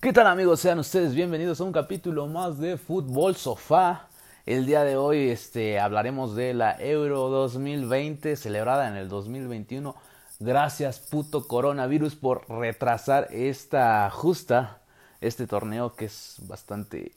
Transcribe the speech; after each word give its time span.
¿Qué 0.00 0.14
tal 0.14 0.28
amigos? 0.28 0.60
Sean 0.60 0.78
ustedes 0.78 1.14
bienvenidos 1.14 1.60
a 1.60 1.64
un 1.64 1.72
capítulo 1.72 2.26
más 2.26 2.58
de 2.58 2.78
Fútbol 2.78 3.36
Sofá. 3.36 4.08
El 4.46 4.64
día 4.64 4.82
de 4.82 4.96
hoy 4.96 5.28
este, 5.28 5.78
hablaremos 5.78 6.34
de 6.34 6.54
la 6.54 6.74
Euro 6.80 7.28
2020 7.28 8.34
celebrada 8.36 8.88
en 8.88 8.96
el 8.96 9.10
2021. 9.10 9.94
Gracias 10.38 11.00
puto 11.00 11.46
coronavirus 11.46 12.16
por 12.16 12.48
retrasar 12.48 13.28
esta 13.30 14.08
justa, 14.08 14.78
este 15.20 15.46
torneo 15.46 15.94
que 15.94 16.06
es 16.06 16.36
bastante 16.48 17.12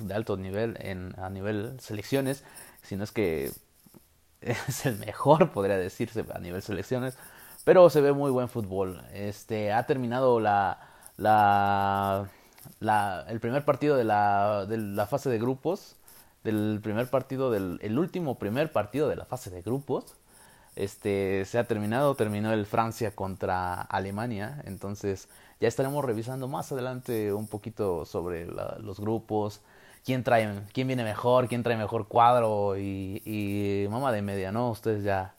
de 0.00 0.14
alto 0.14 0.36
nivel 0.36 0.76
en, 0.80 1.18
a 1.18 1.30
nivel 1.30 1.80
selecciones, 1.80 2.44
si 2.82 2.94
no 2.94 3.04
es 3.04 3.10
que 3.10 3.52
es 4.42 4.84
el 4.84 4.98
mejor, 4.98 5.50
podría 5.52 5.78
decirse, 5.78 6.26
a 6.30 6.38
nivel 6.40 6.60
selecciones, 6.60 7.16
pero 7.64 7.88
se 7.88 8.02
ve 8.02 8.12
muy 8.12 8.30
buen 8.30 8.50
fútbol. 8.50 9.02
Este, 9.14 9.72
ha 9.72 9.86
terminado 9.86 10.40
la 10.40 10.90
la, 11.16 12.28
la, 12.80 13.24
el 13.28 13.40
primer 13.40 13.64
partido 13.64 13.96
de 13.96 14.04
la, 14.04 14.66
de 14.66 14.78
la 14.78 15.06
fase 15.06 15.30
de 15.30 15.38
grupos, 15.38 15.96
del 16.44 16.80
primer 16.82 17.08
partido, 17.10 17.50
del 17.50 17.78
el 17.82 17.98
último 17.98 18.38
primer 18.38 18.72
partido 18.72 19.08
de 19.08 19.16
la 19.16 19.24
fase 19.24 19.50
de 19.50 19.62
grupos, 19.62 20.16
este, 20.76 21.44
se 21.44 21.58
ha 21.58 21.64
terminado, 21.64 22.14
terminó 22.16 22.52
el 22.52 22.66
Francia 22.66 23.14
contra 23.14 23.80
Alemania, 23.82 24.62
entonces 24.66 25.28
ya 25.60 25.68
estaremos 25.68 26.04
revisando 26.04 26.48
más 26.48 26.72
adelante 26.72 27.32
un 27.32 27.46
poquito 27.46 28.04
sobre 28.04 28.46
los 28.46 29.00
grupos, 29.00 29.60
quién 30.04 30.24
trae, 30.24 30.62
quién 30.72 30.86
viene 30.88 31.04
mejor, 31.04 31.48
quién 31.48 31.62
trae 31.62 31.76
mejor 31.76 32.08
cuadro 32.08 32.76
y, 32.76 33.22
y 33.24 33.88
mamá 33.88 34.12
de 34.12 34.22
media, 34.22 34.52
¿no? 34.52 34.70
Ustedes 34.70 35.04
ya, 35.04 35.34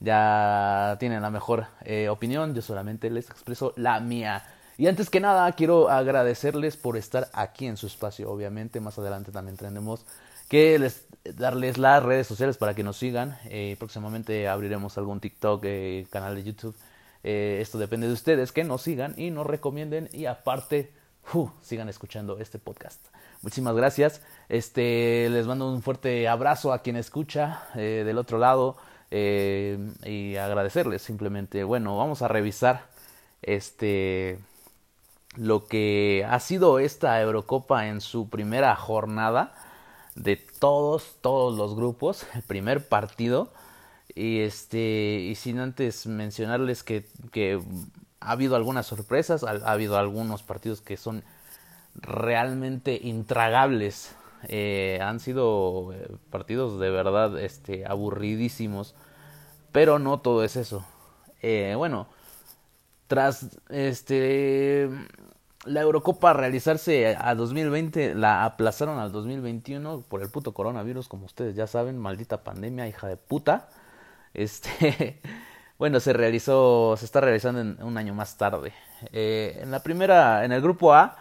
ya 0.00 0.96
tienen 1.00 1.22
la 1.22 1.30
mejor 1.30 1.66
eh, 1.84 2.08
opinión, 2.08 2.54
yo 2.54 2.62
solamente 2.62 3.10
les 3.10 3.30
expreso 3.30 3.72
la 3.76 4.00
mía. 4.00 4.44
Y 4.76 4.88
antes 4.88 5.08
que 5.08 5.20
nada, 5.20 5.50
quiero 5.52 5.88
agradecerles 5.88 6.76
por 6.76 6.96
estar 6.96 7.28
aquí 7.32 7.66
en 7.66 7.76
su 7.76 7.86
espacio. 7.86 8.30
Obviamente, 8.30 8.80
más 8.80 8.98
adelante 8.98 9.30
también 9.30 9.56
tendremos 9.56 10.04
que 10.48 10.78
les, 10.78 11.06
darles 11.24 11.78
las 11.78 12.02
redes 12.02 12.26
sociales 12.26 12.56
para 12.56 12.74
que 12.74 12.82
nos 12.82 12.96
sigan. 12.96 13.38
Eh, 13.46 13.76
próximamente 13.78 14.48
abriremos 14.48 14.98
algún 14.98 15.20
TikTok, 15.20 15.62
eh, 15.64 16.06
canal 16.10 16.34
de 16.34 16.42
YouTube. 16.42 16.76
Eh, 17.22 17.58
esto 17.60 17.78
depende 17.78 18.08
de 18.08 18.12
ustedes, 18.12 18.52
que 18.52 18.64
nos 18.64 18.82
sigan 18.82 19.14
y 19.16 19.30
nos 19.30 19.46
recomienden. 19.46 20.08
Y 20.12 20.26
aparte, 20.26 20.92
sigan 21.62 21.88
escuchando 21.88 22.38
este 22.38 22.58
podcast. 22.58 23.06
Muchísimas 23.42 23.76
gracias. 23.76 24.22
Este, 24.48 25.28
les 25.30 25.46
mando 25.46 25.72
un 25.72 25.82
fuerte 25.82 26.26
abrazo 26.26 26.72
a 26.72 26.82
quien 26.82 26.96
escucha 26.96 27.68
del 27.74 28.18
otro 28.18 28.38
lado. 28.38 28.76
y 29.10 30.36
agradecerles 30.36 31.02
simplemente. 31.02 31.62
Bueno, 31.62 31.96
vamos 31.96 32.22
a 32.22 32.28
revisar 32.28 32.86
este 33.42 34.38
lo 35.36 35.66
que 35.66 36.26
ha 36.28 36.38
sido 36.40 36.78
esta 36.78 37.20
Eurocopa 37.20 37.88
en 37.88 38.00
su 38.00 38.28
primera 38.28 38.74
jornada 38.76 39.52
de 40.14 40.36
todos, 40.36 41.16
todos 41.20 41.56
los 41.56 41.74
grupos, 41.74 42.26
el 42.34 42.42
primer 42.42 42.88
partido. 42.88 43.52
Y 44.14 44.40
este, 44.40 45.26
y 45.28 45.34
sin 45.34 45.58
antes 45.58 46.06
mencionarles 46.06 46.84
que, 46.84 47.06
que 47.32 47.60
ha 48.20 48.32
habido 48.32 48.54
algunas 48.54 48.86
sorpresas, 48.86 49.42
ha, 49.44 49.70
habido 49.70 49.98
algunos 49.98 50.42
partidos 50.42 50.80
que 50.80 50.96
son 50.96 51.24
realmente 51.94 52.98
intragables. 53.02 54.14
Eh, 54.48 55.00
han 55.02 55.20
sido 55.20 55.92
eh, 55.94 56.16
partidos 56.30 56.78
de 56.78 56.90
verdad 56.90 57.38
este, 57.40 57.86
aburridísimos, 57.86 58.94
pero 59.72 59.98
no 59.98 60.20
todo 60.20 60.44
es 60.44 60.56
eso. 60.56 60.86
Eh, 61.42 61.74
bueno, 61.76 62.06
tras 63.08 63.58
este 63.68 64.88
la 65.66 65.80
Eurocopa 65.80 66.32
realizarse 66.32 67.16
a 67.18 67.34
2020 67.34 68.14
la 68.14 68.44
aplazaron 68.44 68.98
al 68.98 69.12
2021 69.12 70.04
por 70.08 70.22
el 70.22 70.30
puto 70.30 70.52
coronavirus, 70.52 71.08
como 71.08 71.26
ustedes 71.26 71.56
ya 71.56 71.66
saben, 71.66 71.98
maldita 71.98 72.44
pandemia, 72.44 72.88
hija 72.88 73.08
de 73.08 73.16
puta. 73.16 73.68
Este, 74.34 75.20
bueno, 75.78 76.00
se 76.00 76.12
realizó, 76.12 76.96
se 76.98 77.04
está 77.04 77.20
realizando 77.20 77.60
en, 77.60 77.82
un 77.82 77.96
año 77.98 78.14
más 78.14 78.36
tarde. 78.36 78.72
Eh, 79.12 79.58
en 79.62 79.70
la 79.70 79.82
primera, 79.82 80.44
en 80.44 80.52
el 80.52 80.60
grupo 80.60 80.94
A 80.94 81.16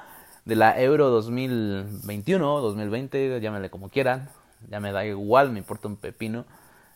de 0.46 0.56
la 0.56 0.80
Euro 0.82 1.10
2021, 1.10 2.60
2020, 2.62 3.40
llámenle 3.42 3.70
como 3.70 3.90
quieran, 3.90 4.30
ya 4.70 4.80
me 4.80 4.92
da 4.92 5.06
igual, 5.06 5.52
me 5.52 5.60
importa 5.60 5.88
un 5.88 5.98
pepino. 5.98 6.46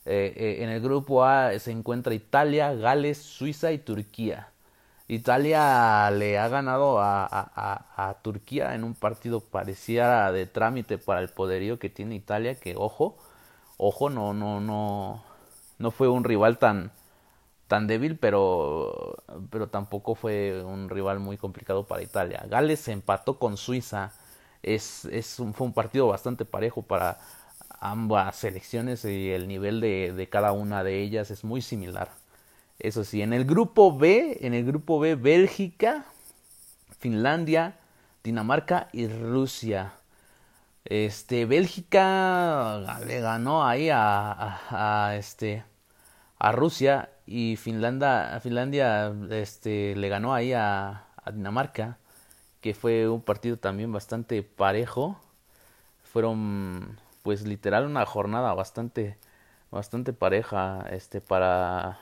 Eh, 0.05 0.33
eh, 0.38 0.63
en 0.63 0.69
el 0.69 0.81
grupo 0.81 1.25
A 1.25 1.57
se 1.59 1.71
encuentra 1.71 2.13
Italia, 2.13 2.73
Gales, 2.73 3.17
Suiza 3.17 3.71
y 3.71 3.77
Turquía. 3.77 4.50
Italia 5.07 6.09
le 6.12 6.38
ha 6.38 6.47
ganado 6.50 7.00
a, 7.00 8.18
Turquía 8.22 8.75
en 8.75 8.84
un 8.84 8.94
partido 8.94 9.40
parecía 9.40 10.31
de 10.31 10.45
trámite 10.47 10.97
para 10.97 11.22
el 11.22 11.29
poderío 11.29 11.79
que 11.79 11.90
tiene 11.90 12.16
Italia, 12.16 12.56
que 12.56 12.75
ojo, 12.75 13.18
ojo, 13.78 14.09
no, 14.09 14.34
no, 14.34 14.59
no, 14.59 15.23
no 15.79 15.91
fue 15.91 16.09
un 16.09 16.23
rival 16.25 16.57
tan, 16.59 16.91
tan 17.68 17.88
débil, 17.88 18.18
pero, 18.18 19.18
pero 19.51 19.69
tampoco 19.69 20.16
fue 20.16 20.63
un 20.63 20.90
rival 20.90 21.19
muy 21.19 21.38
complicado 21.38 21.85
para 21.88 22.03
Italia. 22.03 22.45
Gales 22.50 22.81
se 22.81 22.91
empató 22.94 23.39
con 23.39 23.57
Suiza, 23.57 24.13
es, 24.63 25.06
es 25.06 25.39
un, 25.39 25.53
fue 25.53 25.68
un 25.68 25.74
partido 25.74 26.07
bastante 26.07 26.45
parejo 26.45 26.84
para 26.84 27.19
ambas 27.79 28.35
selecciones 28.38 29.06
y 29.06 29.31
el 29.31 29.47
nivel 29.47 29.81
de, 29.81 30.13
de 30.13 30.29
cada 30.29 30.51
una 30.53 30.84
de 30.84 31.01
ellas 31.01 31.31
es 31.31 31.44
muy 31.44 31.62
similar. 31.62 32.09
Eso 32.79 33.03
sí, 33.03 33.21
en 33.21 33.33
el 33.33 33.45
grupo 33.45 33.97
B, 33.97 34.38
en 34.41 34.53
el 34.53 34.63
grupo 34.65 34.99
B, 34.99 35.15
Bélgica, 35.15 36.05
Finlandia, 36.99 37.79
Dinamarca 38.23 38.89
y 38.93 39.07
Rusia. 39.07 39.93
Este, 40.85 41.45
Bélgica 41.45 43.01
le 43.05 43.19
ganó 43.19 43.65
ahí 43.65 43.89
a, 43.89 44.59
a, 44.69 45.15
este, 45.15 45.65
a 46.39 46.51
Rusia 46.51 47.09
y 47.25 47.55
Finlandia, 47.57 48.39
Finlandia 48.41 49.13
este, 49.31 49.95
le 49.95 50.07
ganó 50.09 50.33
ahí 50.33 50.53
a, 50.53 51.05
a 51.23 51.31
Dinamarca, 51.31 51.97
que 52.61 52.73
fue 52.73 53.09
un 53.09 53.21
partido 53.21 53.57
también 53.57 53.91
bastante 53.91 54.44
parejo. 54.44 55.19
Fueron, 56.03 56.99
pues 57.23 57.44
literal, 57.45 57.85
una 57.85 58.05
jornada 58.05 58.53
bastante, 58.53 59.17
bastante 59.71 60.13
pareja, 60.13 60.85
este, 60.91 61.21
para 61.21 61.99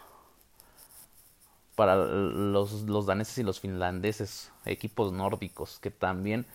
para 1.76 1.96
los, 1.96 2.84
los 2.84 3.06
daneses 3.06 3.38
y 3.38 3.44
los 3.44 3.60
finlandeses, 3.60 4.52
equipos 4.66 5.12
nórdicos, 5.12 5.80
que 5.80 5.92
también, 5.92 6.46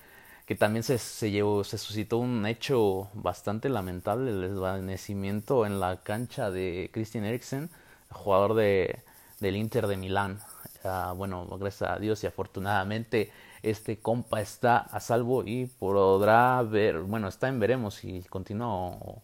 que 0.47 0.57
también 0.57 0.83
se, 0.83 0.99
se, 0.99 1.31
llevó, 1.31 1.65
se 1.65 1.79
suscitó 1.79 2.19
un 2.19 2.47
hecho 2.47 3.09
bastante 3.15 3.69
lamentable, 3.69 4.31
el 4.31 4.41
desvanecimiento 4.41 5.67
en 5.67 5.81
la 5.81 6.03
cancha 6.03 6.51
de 6.51 6.91
Christian 6.93 7.25
Eriksen, 7.25 7.71
jugador 8.11 8.55
de, 8.55 9.01
del 9.41 9.57
Inter 9.57 9.87
de 9.87 9.97
Milán. 9.97 10.41
Uh, 10.83 11.15
bueno, 11.15 11.47
gracias 11.59 11.91
a 11.91 11.99
Dios 11.99 12.25
y 12.25 12.27
afortunadamente 12.27 13.31
este 13.63 13.99
compa 13.99 14.41
está 14.41 14.79
a 14.79 15.01
salvo 15.01 15.45
y 15.45 15.67
podrá 15.67 16.63
ver, 16.63 17.01
bueno, 17.01 17.29
está 17.29 17.49
en 17.49 17.61
veremos 17.61 17.97
si 17.97 18.23
continúa 18.23 18.69
o, 18.69 19.23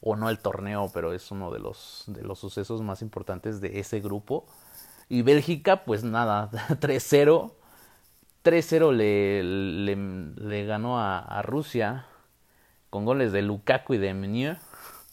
o 0.00 0.16
no 0.16 0.30
el 0.30 0.38
torneo, 0.38 0.90
pero 0.94 1.12
es 1.12 1.30
uno 1.30 1.50
de 1.50 1.58
los, 1.58 2.04
de 2.06 2.22
los 2.22 2.38
sucesos 2.38 2.80
más 2.80 3.02
importantes 3.02 3.60
de 3.60 3.78
ese 3.78 4.00
grupo 4.00 4.46
y 5.08 5.22
Bélgica, 5.22 5.84
pues 5.84 6.04
nada, 6.04 6.50
3-0. 6.80 7.52
3-0 8.44 8.92
le, 8.92 9.42
le, 9.42 10.66
ganó 10.66 11.00
a, 11.00 11.42
Rusia 11.42 12.06
con 12.90 13.04
goles 13.04 13.32
de 13.32 13.42
Lukaku 13.42 13.94
y 13.94 13.98
de 13.98 14.14
Munier, 14.14 14.58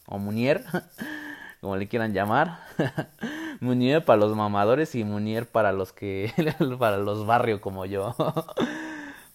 o 0.06 0.20
Munier, 0.20 0.64
como 1.62 1.76
le 1.76 1.88
quieran 1.88 2.14
llamar. 2.14 2.60
Munier 3.60 4.06
para 4.06 4.20
los 4.20 4.36
mamadores 4.36 4.94
y 4.94 5.04
Munier 5.04 5.48
para 5.48 5.72
los 5.72 5.94
que 5.94 6.32
para 6.80 6.98
los 6.98 7.26
barrios 7.26 7.60
como 7.60 7.86
yo. 7.86 8.16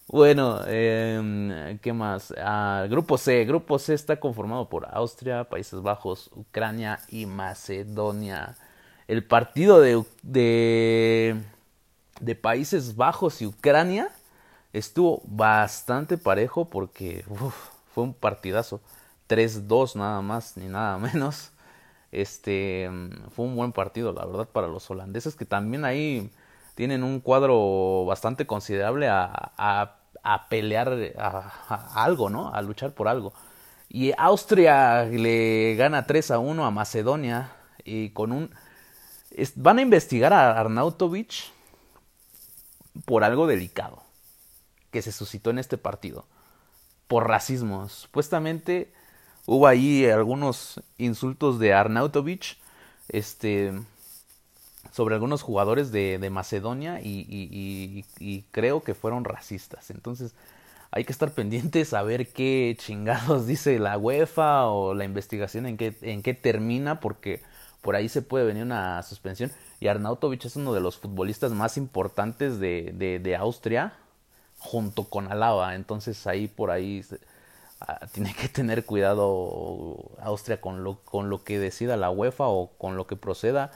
bueno, 0.07 0.61
eh, 0.67 1.77
¿qué 1.81 1.91
más? 1.91 2.33
Ah, 2.37 2.85
grupo 2.89 3.17
C. 3.17 3.43
Grupo 3.43 3.79
C 3.79 3.93
está 3.93 4.17
conformado 4.19 4.69
por 4.69 4.87
Austria, 4.93 5.43
Países 5.49 5.81
Bajos, 5.81 6.29
Ucrania 6.33 6.99
y 7.09 7.25
Macedonia 7.25 8.55
el 9.09 9.23
partido 9.23 9.81
de, 9.81 10.05
de, 12.21 12.35
Países 12.35 12.95
Bajos 12.95 13.41
y 13.41 13.47
Ucrania 13.47 14.09
estuvo 14.71 15.23
bastante 15.25 16.19
parejo 16.19 16.69
porque 16.69 17.25
fue 17.91 18.03
un 18.03 18.13
partidazo. 18.13 18.81
3-2 19.27 19.95
nada 19.95 20.21
más 20.21 20.57
ni 20.57 20.67
nada 20.67 20.97
menos. 21.13 21.51
Este 22.11 22.87
fue 23.35 23.45
un 23.45 23.55
buen 23.55 23.71
partido, 23.71 24.13
la 24.13 24.25
verdad, 24.25 24.47
para 24.47 24.67
los 24.67 24.87
holandeses 24.91 25.35
que 25.35 25.45
también 25.45 25.85
ahí 25.85 26.29
tienen 26.75 27.03
un 27.03 27.19
cuadro 27.19 28.05
bastante 28.05 28.45
considerable 28.45 29.07
a, 29.07 29.53
a, 29.57 29.97
a 30.21 30.49
pelear 30.49 30.95
a, 31.17 32.03
algo, 32.03 32.29
¿no? 32.29 32.53
A 32.53 32.61
luchar 32.61 32.91
por 32.91 33.07
algo. 33.07 33.33
Y 33.89 34.13
Austria 34.19 35.05
le 35.05 35.73
gana 35.75 36.05
3 36.05 36.29
a 36.29 36.37
1 36.37 36.63
a 36.63 36.69
Macedonia 36.69 37.53
y 37.83 38.11
con 38.11 38.31
un 38.31 38.51
van 39.55 39.79
a 39.79 39.81
investigar 39.81 40.33
a 40.33 40.59
Arnautovic 40.59 41.51
por 43.05 43.23
algo 43.23 43.47
delicado. 43.47 44.03
que 44.91 45.03
se 45.03 45.11
suscitó 45.11 45.51
en 45.51 45.59
este 45.59 45.77
partido 45.77 46.25
por 47.07 47.27
racismo. 47.27 47.89
Supuestamente 47.89 48.91
hubo 49.45 49.67
ahí 49.67 50.05
algunos 50.05 50.81
insultos 50.97 51.59
de 51.59 51.73
Arnautovic 51.73 52.57
este, 53.09 53.73
sobre 54.91 55.15
algunos 55.15 55.41
jugadores 55.41 55.91
de, 55.91 56.19
de 56.19 56.29
Macedonia 56.29 57.01
y, 57.01 57.25
y, 58.19 58.41
creo 58.51 58.83
que 58.83 58.93
fueron 58.93 59.25
racistas. 59.25 59.89
Entonces 59.89 60.33
hay 60.91 61.03
que 61.03 61.11
estar 61.11 61.31
pendientes 61.31 61.93
a 61.93 62.03
ver 62.03 62.27
qué 62.29 62.75
chingados 62.79 63.47
dice 63.47 63.79
la 63.79 63.97
UEFA 63.97 64.67
o 64.67 64.93
la 64.93 65.03
investigación 65.03 65.65
en 65.65 65.77
qué, 65.77 65.95
en 66.01 66.21
qué 66.21 66.33
termina 66.33 66.99
porque 66.99 67.41
por 67.81 67.95
ahí 67.95 68.09
se 68.09 68.21
puede 68.21 68.45
venir 68.45 68.63
una 68.63 69.01
suspensión. 69.03 69.51
Y 69.79 69.87
Arnautovic 69.87 70.45
es 70.45 70.55
uno 70.55 70.73
de 70.73 70.81
los 70.81 70.97
futbolistas 70.97 71.51
más 71.51 71.77
importantes 71.77 72.59
de, 72.59 72.93
de, 72.95 73.19
de 73.19 73.35
Austria 73.35 73.93
junto 74.59 75.05
con 75.05 75.31
Alaba. 75.31 75.75
Entonces 75.75 76.27
ahí 76.27 76.47
por 76.47 76.71
ahí 76.71 77.05
ah, 77.81 78.07
tiene 78.11 78.33
que 78.33 78.49
tener 78.49 78.85
cuidado 78.85 80.11
Austria 80.21 80.61
con 80.61 80.83
lo, 80.83 80.99
con 81.03 81.29
lo 81.29 81.43
que 81.43 81.59
decida 81.59 81.97
la 81.97 82.09
UEFA 82.11 82.47
o 82.47 82.71
con 82.77 82.97
lo 82.97 83.07
que 83.07 83.15
proceda. 83.15 83.71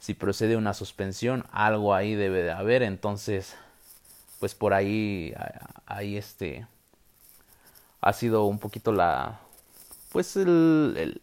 Si 0.00 0.14
procede 0.14 0.56
una 0.56 0.74
suspensión, 0.74 1.46
algo 1.52 1.94
ahí 1.94 2.14
debe 2.14 2.42
de 2.42 2.50
haber. 2.50 2.82
Entonces, 2.82 3.56
pues 4.40 4.54
por 4.54 4.74
ahí, 4.74 5.32
ahí 5.86 6.16
este, 6.16 6.66
ha 8.02 8.12
sido 8.12 8.44
un 8.44 8.58
poquito 8.58 8.92
la, 8.92 9.40
pues 10.12 10.36
el, 10.36 11.22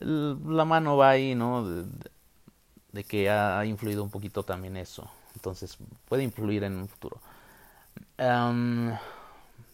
la 0.00 0.64
mano 0.64 0.96
va 0.96 1.10
ahí, 1.10 1.34
¿no? 1.34 1.66
De, 1.68 3.04
que 3.04 3.30
ha, 3.30 3.64
influido 3.64 4.02
un 4.02 4.10
poquito 4.10 4.42
también 4.42 4.76
eso. 4.76 5.08
Entonces 5.34 5.78
puede 6.08 6.24
influir 6.24 6.64
en 6.64 6.76
un 6.76 6.88
futuro. 6.88 7.20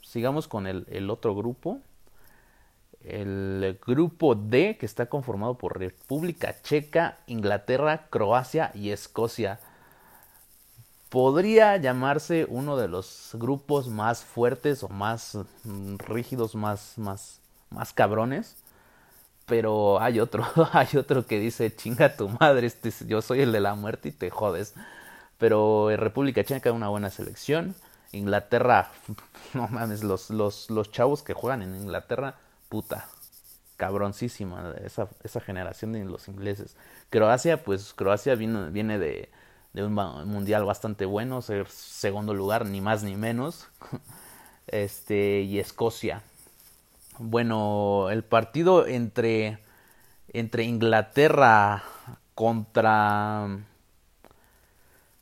sigamos 0.03 0.47
con 0.49 0.67
el, 0.67 0.87
el, 0.91 1.11
otro 1.11 1.35
grupo. 1.35 1.81
El 3.03 3.79
grupo 3.87 4.35
D, 4.35 4.77
que 4.79 4.87
está 4.87 5.07
conformado 5.07 5.59
por 5.59 5.79
República 5.79 6.61
Checa, 6.63 7.19
Inglaterra, 7.27 8.07
Croacia 8.09 8.71
y 8.75 8.91
Escocia. 8.91 9.61
Podría 11.11 11.77
llamarse 11.77 12.47
uno 12.49 12.77
de 12.77 12.89
los 12.89 13.31
grupos 13.35 13.89
más 13.89 14.25
fuertes 14.25 14.83
o 14.83 14.89
más 14.89 15.39
mm, 15.65 15.97
rígidos, 15.99 16.55
más, 16.55 16.99
más, 16.99 17.41
más 17.71 17.93
cabrones 17.93 18.64
pero 19.47 20.01
hay 20.01 20.21
otro, 20.21 20.45
hay 20.73 20.89
otro 20.97 21.27
que 21.27 21.39
dice, 21.39 21.75
chinga 21.75 22.17
tu 22.17 22.29
madre, 22.29 22.67
este, 22.67 22.91
yo 23.07 23.23
soy 23.23 23.41
el 23.43 23.53
de 23.53 23.61
la 23.61 23.75
muerte 23.75 24.09
y 24.11 24.13
te 24.13 24.31
jodes. 24.31 24.75
Pero 25.39 25.91
República 25.97 26.45
Checa 26.45 26.73
una 26.73 26.89
buena 26.89 27.11
selección. 27.11 27.75
Inglaterra, 28.13 28.91
no 29.55 29.69
mames, 29.69 30.05
los, 30.05 30.31
los, 30.31 30.71
los 30.71 30.91
chavos 30.91 31.23
que 31.23 31.35
juegan 31.35 31.63
en 31.63 31.75
Inglaterra, 31.75 32.37
puta, 32.69 33.09
cabroncísima 33.77 34.75
esa, 34.85 35.09
esa 35.23 35.41
generación 35.41 35.93
de 35.93 36.05
los 36.05 36.29
ingleses. 36.29 36.77
Croacia, 37.11 37.63
pues 37.65 37.93
Croacia 37.95 38.35
viene, 38.37 38.71
viene 38.71 38.99
de, 38.99 39.31
de 39.73 39.85
un 39.85 39.95
mundial 39.95 40.65
bastante 40.65 41.05
bueno, 41.05 41.43
ser 41.43 41.69
segundo 41.69 42.35
lugar, 42.35 42.67
ni 42.67 42.81
más 42.81 43.03
ni 43.03 43.17
menos. 43.17 43.69
Este, 44.67 45.43
y 45.43 45.59
Escocia, 45.59 46.23
bueno, 47.19 48.11
el 48.11 48.25
partido 48.25 48.87
entre, 48.87 49.59
entre 50.33 50.65
Inglaterra 50.65 51.85
contra 52.35 53.49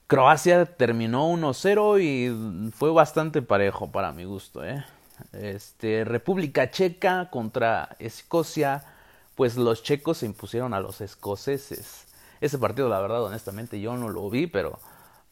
Croacia 0.07 0.67
terminó 0.67 1.31
1-0 1.31 2.01
y 2.03 2.71
fue 2.73 2.91
bastante 2.91 3.43
parejo 3.43 3.91
para 3.91 4.13
mi 4.13 4.25
gusto. 4.25 4.65
¿eh? 4.65 4.85
Este, 5.33 6.05
República 6.05 6.71
Checa 6.71 7.31
contra 7.31 7.97
Escocia, 7.99 8.85
pues 9.35 9.57
los 9.57 9.83
checos 9.83 10.19
se 10.19 10.27
impusieron 10.27 10.75
a 10.75 10.81
los 10.81 11.01
escoceses. 11.01 12.07
Ese 12.41 12.59
partido, 12.59 12.89
la 12.89 13.01
verdad, 13.01 13.23
honestamente, 13.23 13.81
yo 13.81 13.97
no 13.97 14.09
lo 14.09 14.29
vi, 14.29 14.47
pero 14.47 14.79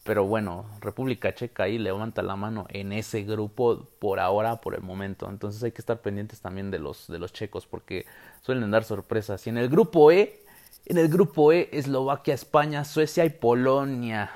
pero 0.03 0.25
bueno, 0.25 0.65
República 0.79 1.35
Checa 1.35 1.63
ahí 1.63 1.77
levanta 1.77 2.23
la 2.23 2.35
mano 2.35 2.65
en 2.69 2.91
ese 2.91 3.21
grupo 3.23 3.87
por 3.99 4.19
ahora, 4.19 4.59
por 4.59 4.73
el 4.73 4.81
momento. 4.81 5.29
Entonces 5.29 5.61
hay 5.61 5.71
que 5.71 5.81
estar 5.81 6.01
pendientes 6.01 6.41
también 6.41 6.71
de 6.71 6.79
los, 6.79 7.07
de 7.07 7.19
los 7.19 7.33
checos 7.33 7.67
porque 7.67 8.05
suelen 8.41 8.71
dar 8.71 8.83
sorpresas. 8.83 9.45
Y 9.45 9.51
en 9.51 9.59
el 9.59 9.69
grupo 9.69 10.11
E, 10.11 10.43
en 10.87 10.97
el 10.97 11.07
grupo 11.07 11.51
E, 11.53 11.69
Eslovaquia, 11.71 12.33
España, 12.33 12.83
Suecia 12.83 13.25
y 13.25 13.29
Polonia. 13.29 14.31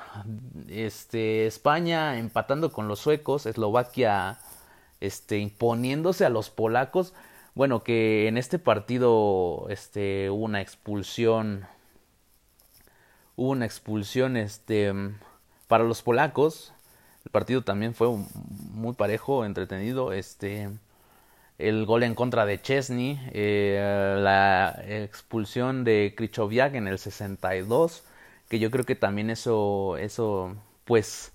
Este, 0.67 1.47
España 1.47 2.19
empatando 2.19 2.71
con 2.71 2.87
los 2.87 2.99
suecos, 2.99 3.47
Eslovaquia 3.47 4.37
este, 4.99 5.39
imponiéndose 5.39 6.25
a 6.25 6.29
los 6.29 6.51
polacos. 6.51 7.13
Bueno, 7.55 7.83
que 7.83 8.27
en 8.27 8.37
este 8.37 8.59
partido 8.59 9.65
este, 9.69 10.29
hubo 10.29 10.45
una 10.45 10.61
expulsión. 10.61 11.65
Hubo 13.35 13.49
una 13.49 13.65
expulsión, 13.65 14.37
este 14.37 14.93
para 15.67 15.83
los 15.83 16.01
polacos, 16.01 16.73
el 17.25 17.31
partido 17.31 17.61
también 17.63 17.93
fue 17.95 18.09
muy 18.73 18.93
parejo, 18.93 19.45
entretenido. 19.45 20.13
Este, 20.13 20.69
el 21.57 21.85
gol 21.85 22.03
en 22.03 22.15
contra 22.15 22.45
de 22.45 22.61
Chesney, 22.61 23.19
eh, 23.33 24.17
la 24.19 24.81
expulsión 24.87 25.83
de 25.83 26.13
Krychowiak 26.15 26.75
en 26.75 26.87
el 26.87 26.99
62, 26.99 28.03
que 28.49 28.59
yo 28.59 28.71
creo 28.71 28.85
que 28.85 28.95
también 28.95 29.29
eso, 29.29 29.97
eso, 29.97 30.55
pues, 30.85 31.33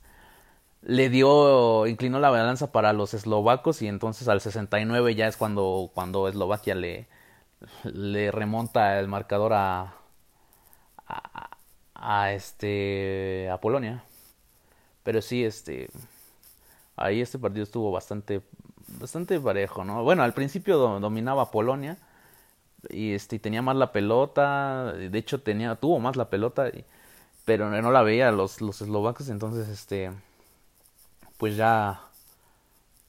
le 0.82 1.10
dio, 1.10 1.86
inclinó 1.86 2.20
la 2.20 2.30
balanza 2.30 2.72
para 2.72 2.92
los 2.92 3.14
eslovacos 3.14 3.82
y 3.82 3.88
entonces 3.88 4.28
al 4.28 4.40
69 4.40 5.14
ya 5.14 5.28
es 5.28 5.36
cuando, 5.36 5.90
cuando 5.94 6.28
Eslovaquia 6.28 6.74
le, 6.74 7.08
le 7.84 8.30
remonta 8.30 8.98
el 9.00 9.08
marcador 9.08 9.52
a, 9.54 9.94
a, 11.06 11.50
a 11.94 12.32
este, 12.32 13.48
a 13.50 13.58
Polonia. 13.60 14.04
Pero 15.02 15.22
sí, 15.22 15.44
este. 15.44 15.90
Ahí 16.96 17.20
este 17.20 17.38
partido 17.38 17.64
estuvo 17.64 17.90
bastante. 17.90 18.42
Bastante 19.00 19.38
parejo, 19.40 19.84
¿no? 19.84 20.02
Bueno, 20.02 20.22
al 20.22 20.34
principio 20.34 20.78
dominaba 21.00 21.50
Polonia. 21.50 21.98
Y 22.88 23.12
este 23.14 23.38
tenía 23.38 23.62
más 23.62 23.76
la 23.76 23.92
pelota. 23.92 24.92
De 24.92 25.18
hecho, 25.18 25.40
tenía, 25.42 25.76
tuvo 25.76 25.98
más 26.00 26.16
la 26.16 26.30
pelota. 26.30 26.70
pero 27.44 27.70
no 27.70 27.90
la 27.92 28.02
veía 28.02 28.30
los, 28.32 28.60
los 28.60 28.80
eslovacos. 28.82 29.28
Entonces, 29.28 29.68
este. 29.68 30.12
Pues 31.38 31.56
ya. 31.56 32.00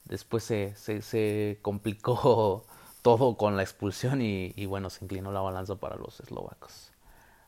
Después 0.04 0.44
se, 0.44 0.74
se, 0.76 1.02
se 1.02 1.58
complicó 1.62 2.64
todo 3.02 3.36
con 3.36 3.56
la 3.56 3.62
expulsión 3.62 4.20
y, 4.22 4.52
y, 4.56 4.66
bueno, 4.66 4.90
se 4.90 5.04
inclinó 5.04 5.32
la 5.32 5.40
balanza 5.40 5.76
para 5.76 5.96
los 5.96 6.20
eslovacos. 6.20 6.90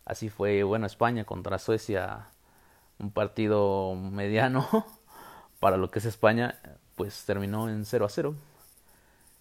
Así 0.04 0.28
fue, 0.28 0.62
bueno, 0.62 0.86
España 0.86 1.24
contra 1.24 1.58
Suecia 1.58 2.28
un 2.98 3.10
partido 3.10 3.94
mediano 3.94 4.68
para 5.60 5.76
lo 5.76 5.90
que 5.90 5.98
es 5.98 6.04
España, 6.04 6.58
pues 6.94 7.24
terminó 7.24 7.68
en 7.68 7.84
0 7.84 8.06
a 8.06 8.08
0. 8.08 8.34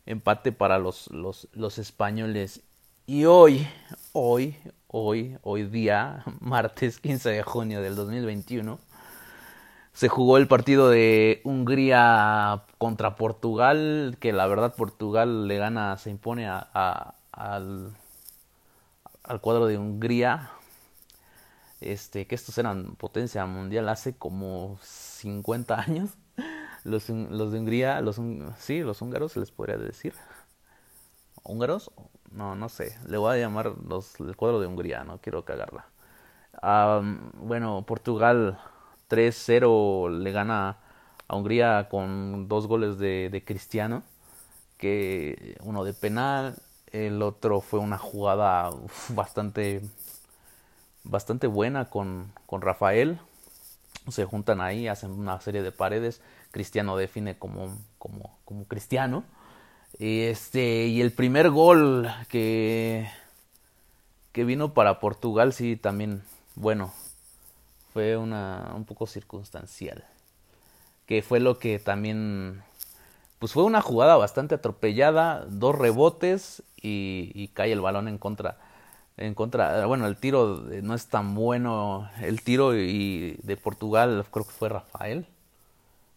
Empate 0.05 0.51
para 0.51 0.79
los, 0.79 1.09
los, 1.11 1.47
los 1.53 1.77
españoles. 1.77 2.61
Y 3.05 3.25
hoy, 3.25 3.67
hoy, 4.11 4.55
hoy, 4.87 5.37
hoy 5.43 5.63
día, 5.63 6.23
martes 6.39 6.99
15 6.99 7.29
de 7.29 7.43
junio 7.43 7.81
del 7.81 7.95
2021, 7.95 8.79
se 9.93 10.09
jugó 10.09 10.37
el 10.37 10.47
partido 10.47 10.89
de 10.89 11.41
Hungría 11.43 12.63
contra 12.79 13.15
Portugal, 13.15 14.17
que 14.19 14.33
la 14.33 14.47
verdad 14.47 14.75
Portugal 14.75 15.47
le 15.47 15.57
gana, 15.57 15.97
se 15.97 16.09
impone 16.09 16.47
a, 16.47 17.13
al, 17.31 17.91
al 19.23 19.41
cuadro 19.41 19.67
de 19.67 19.77
Hungría 19.77 20.49
este, 21.91 22.27
que 22.27 22.35
estos 22.35 22.57
eran 22.57 22.95
potencia 22.95 23.45
mundial 23.45 23.89
hace 23.89 24.15
como 24.15 24.77
50 24.81 25.79
años. 25.79 26.11
Los, 26.85 27.07
los 27.07 27.53
de 27.53 27.59
Hungría, 27.59 28.01
los, 28.01 28.19
sí, 28.57 28.81
los 28.81 29.01
húngaros 29.01 29.31
se 29.31 29.39
les 29.39 29.51
podría 29.51 29.77
decir. 29.77 30.13
¿Húngaros? 31.43 31.91
No, 32.31 32.55
no 32.55 32.69
sé. 32.69 32.97
Le 33.07 33.17
voy 33.17 33.35
a 33.35 33.39
llamar 33.39 33.73
los, 33.87 34.19
el 34.19 34.35
cuadro 34.35 34.59
de 34.59 34.67
Hungría, 34.67 35.03
no 35.03 35.19
quiero 35.19 35.45
cagarla. 35.45 35.85
bueno, 37.35 37.85
Portugal 37.85 38.59
3-0 39.09 40.09
le 40.19 40.31
gana 40.31 40.77
a 41.27 41.35
Hungría 41.35 41.87
con 41.89 42.47
dos 42.47 42.67
goles 42.67 42.97
de, 42.97 43.43
Cristiano. 43.45 44.03
Que 44.77 45.57
uno 45.63 45.83
de 45.83 45.93
penal, 45.93 46.55
el 46.91 47.21
otro 47.21 47.61
fue 47.61 47.79
una 47.79 47.97
jugada 47.97 48.71
bastante 49.09 49.81
bastante 51.03 51.47
buena 51.47 51.89
con, 51.89 52.31
con 52.45 52.61
Rafael. 52.61 53.19
Se 54.09 54.25
juntan 54.25 54.61
ahí, 54.61 54.87
hacen 54.87 55.11
una 55.11 55.39
serie 55.41 55.63
de 55.63 55.71
paredes. 55.71 56.21
Cristiano 56.51 56.97
define 56.97 57.37
como, 57.37 57.77
como, 57.97 58.37
como 58.45 58.65
cristiano. 58.65 59.23
Y, 59.99 60.21
este, 60.23 60.87
y 60.87 61.01
el 61.01 61.11
primer 61.11 61.49
gol 61.51 62.09
que, 62.29 63.07
que 64.31 64.43
vino 64.43 64.73
para 64.73 64.99
Portugal, 64.99 65.53
sí, 65.53 65.75
también, 65.77 66.23
bueno, 66.55 66.91
fue 67.93 68.17
una, 68.17 68.73
un 68.75 68.85
poco 68.85 69.05
circunstancial. 69.07 70.03
que 71.05 71.21
fue 71.21 71.39
lo 71.39 71.59
que 71.59 71.79
también, 71.79 72.63
pues 73.39 73.53
fue 73.53 73.63
una 73.63 73.81
jugada 73.81 74.15
bastante 74.17 74.55
atropellada, 74.55 75.45
dos 75.47 75.77
rebotes 75.77 76.63
y, 76.81 77.49
cae 77.53 77.71
el 77.71 77.81
balón 77.81 78.07
en 78.07 78.17
contra. 78.17 78.57
En 79.17 79.35
contra, 79.35 79.85
bueno, 79.85 80.07
el 80.07 80.17
tiro 80.17 80.63
no 80.81 80.95
es 80.95 81.07
tan 81.07 81.35
bueno. 81.35 82.09
El 82.21 82.41
tiro 82.41 82.75
y 82.75 83.37
de 83.43 83.57
Portugal 83.57 84.25
creo 84.31 84.45
que 84.45 84.51
fue 84.51 84.69
Rafael. 84.69 85.27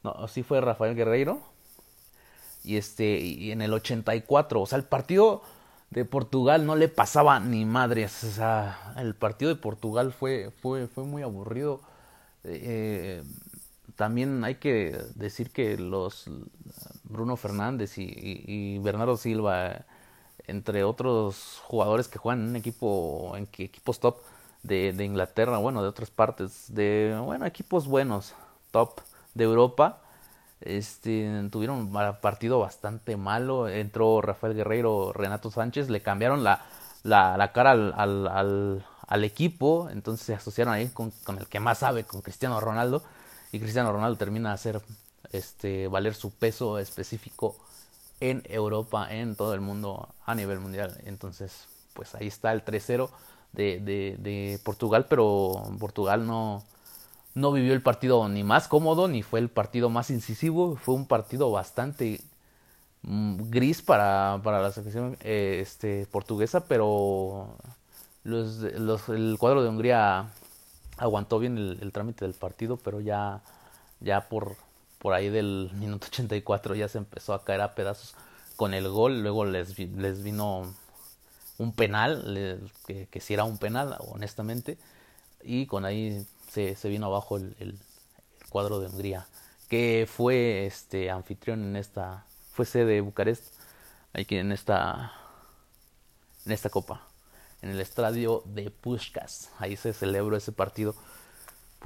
No, 0.03 0.29
sí 0.29 0.43
fue 0.43 0.61
Rafael 0.61 0.95
Guerreiro. 0.95 1.41
Y 2.65 2.76
este, 2.76 3.19
y 3.19 3.53
en 3.53 3.62
el 3.62 3.73
84, 3.73 4.61
o 4.61 4.67
sea, 4.67 4.79
el 4.79 4.85
partido 4.85 5.43
de 5.91 6.05
Portugal 6.05 6.67
no 6.67 6.76
le 6.76 6.88
pasaba 6.88 7.38
ni 7.41 7.65
madres. 7.65 8.25
O 8.25 8.31
sea, 8.31 8.95
el 8.97 9.15
partido 9.15 9.50
de 9.55 9.61
Portugal 9.61 10.12
fue, 10.12 10.50
fue, 10.62 10.88
fue 10.88 11.05
muy 11.05 11.23
aburrido. 11.23 11.81
Eh, 12.45 13.23
también 13.97 14.45
hay 14.45 14.57
que 14.57 14.97
decir 15.15 15.50
que 15.50 15.79
los 15.79 16.31
Bruno 17.05 17.37
Fernández 17.37 17.95
y, 17.99 18.79
Bernardo 18.79 19.17
Silva, 19.17 19.85
entre 20.47 20.85
otros 20.85 21.61
jugadores 21.65 22.09
que 22.09 22.19
juegan 22.19 22.49
en 22.49 22.57
equipo, 22.57 23.35
en 23.37 23.49
equipos 23.59 24.00
top 24.00 24.19
de, 24.62 24.93
de 24.93 25.05
Inglaterra, 25.05 25.59
bueno, 25.59 25.83
de 25.83 25.88
otras 25.88 26.11
partes, 26.11 26.67
de 26.75 27.19
bueno, 27.25 27.47
equipos 27.47 27.87
buenos, 27.87 28.35
top 28.71 29.00
de 29.35 29.45
Europa, 29.45 30.00
este, 30.61 31.49
tuvieron 31.50 31.79
un 31.79 32.17
partido 32.21 32.59
bastante 32.61 33.17
malo. 33.17 33.69
Entró 33.69 34.21
Rafael 34.21 34.55
Guerreiro, 34.55 35.12
Renato 35.12 35.50
Sánchez, 35.50 35.91
le 35.91 36.03
cambiaron 36.03 36.45
la, 36.45 36.65
la, 37.03 37.37
la 37.37 37.53
cara 37.53 37.73
al, 37.73 37.95
al, 37.97 38.85
al, 39.07 39.25
equipo. 39.25 39.88
Entonces 39.91 40.26
se 40.26 40.35
asociaron 40.35 40.75
ahí 40.75 40.88
con, 40.88 41.11
con, 41.25 41.38
el 41.38 41.47
que 41.47 41.61
más 41.61 41.79
sabe, 41.79 42.05
con 42.05 42.23
Cristiano 42.23 42.61
Ronaldo. 42.61 43.03
Y 43.53 43.61
Cristiano 43.61 43.93
Ronaldo 43.93 44.19
termina 44.19 44.50
a 44.50 44.55
hacer 44.55 44.81
este, 45.33 45.88
valer 45.88 46.15
su 46.15 46.31
peso 46.31 46.79
específico 46.79 47.57
en 48.20 48.42
Europa, 48.46 49.08
en 49.11 49.37
todo 49.37 49.54
el 49.54 49.61
mundo, 49.61 50.08
a 50.25 50.35
nivel 50.35 50.61
mundial. 50.61 50.96
Entonces, 51.04 51.66
pues 51.94 52.14
ahí 52.14 52.26
está 52.26 52.52
el 52.52 52.64
3-0 52.64 53.11
de, 53.52 53.80
de, 53.80 54.16
de 54.18 54.61
Portugal, 54.64 55.06
pero 55.08 55.62
Portugal 55.78 56.26
no 56.26 56.64
no 57.37 57.52
vivió 57.52 57.75
el 57.75 57.82
partido 57.82 58.26
ni 58.30 58.42
más 58.42 58.66
cómodo, 58.66 59.08
ni 59.08 59.23
fue 59.23 59.40
el 59.40 59.50
partido 59.50 59.90
más 59.90 60.08
incisivo, 60.11 60.75
fue 60.76 60.94
un 60.94 61.06
partido 61.06 61.50
bastante 61.50 62.23
mm, 63.02 63.50
gris 63.50 63.82
para, 63.82 64.40
para 64.42 64.62
la 64.62 64.73
selección 64.73 65.18
eh, 65.20 65.58
este, 65.61 66.06
portuguesa, 66.06 66.66
pero 66.66 67.54
los, 68.25 68.61
los, 68.61 69.11
el 69.11 69.37
cuadro 69.38 69.62
de 69.62 69.68
Hungría 69.68 70.30
aguantó 70.96 71.38
bien 71.38 71.58
el, 71.58 71.92
trámite 71.92 72.25
del 72.25 72.32
partido, 72.32 72.78
pero 72.78 73.02
ya, 73.02 73.42
ya 74.00 74.30
por, 74.30 74.56
por 74.99 75.15
ahí 75.15 75.29
del 75.29 75.71
minuto 75.75 76.07
84 76.09 76.75
ya 76.75 76.88
se 76.88 76.99
empezó 76.99 77.35
a 77.35 77.45
caer 77.45 77.61
a 77.61 77.75
pedazos 77.75 78.15
con 78.57 78.75
el 78.75 78.88
gol, 78.88 79.23
luego 79.23 79.45
les, 79.45 79.79
les 79.79 80.23
vino 80.23 80.75
un 81.59 81.73
penal, 81.73 82.71
que, 82.87 83.07
que 83.07 83.21
sí 83.21 83.35
era 83.35 83.45
un 83.45 83.59
penal, 83.59 83.97
honestamente, 84.00 84.79
y 85.43 85.67
con 85.67 85.85
ahí 85.85 86.26
se, 86.50 86.88
vino 86.88 87.07
abajo 87.07 87.37
el, 87.37 87.79
cuadro 88.50 88.81
de 88.81 88.87
Hungría, 88.87 89.26
que 89.69 90.09
fue 90.11 90.67
este 90.67 91.11
anfitrión 91.11 91.62
en 91.62 91.76
esta, 91.76 92.25
fue 92.53 92.65
sede 92.65 92.95
de 92.95 93.00
Bucarest, 93.00 93.45
aquí 94.12 94.37
en 94.37 94.53
esta, 94.53 95.12
en 96.47 96.53
esta 96.53 96.71
copa, 96.71 97.07
en 97.62 97.71
el 97.71 97.81
estadio 97.81 98.43
de 98.47 98.71
Pushkas, 98.71 99.50
ahí 99.59 99.76
se 99.76 99.93
celebró 99.93 100.37
ese 100.37 100.53
partido. 100.53 100.95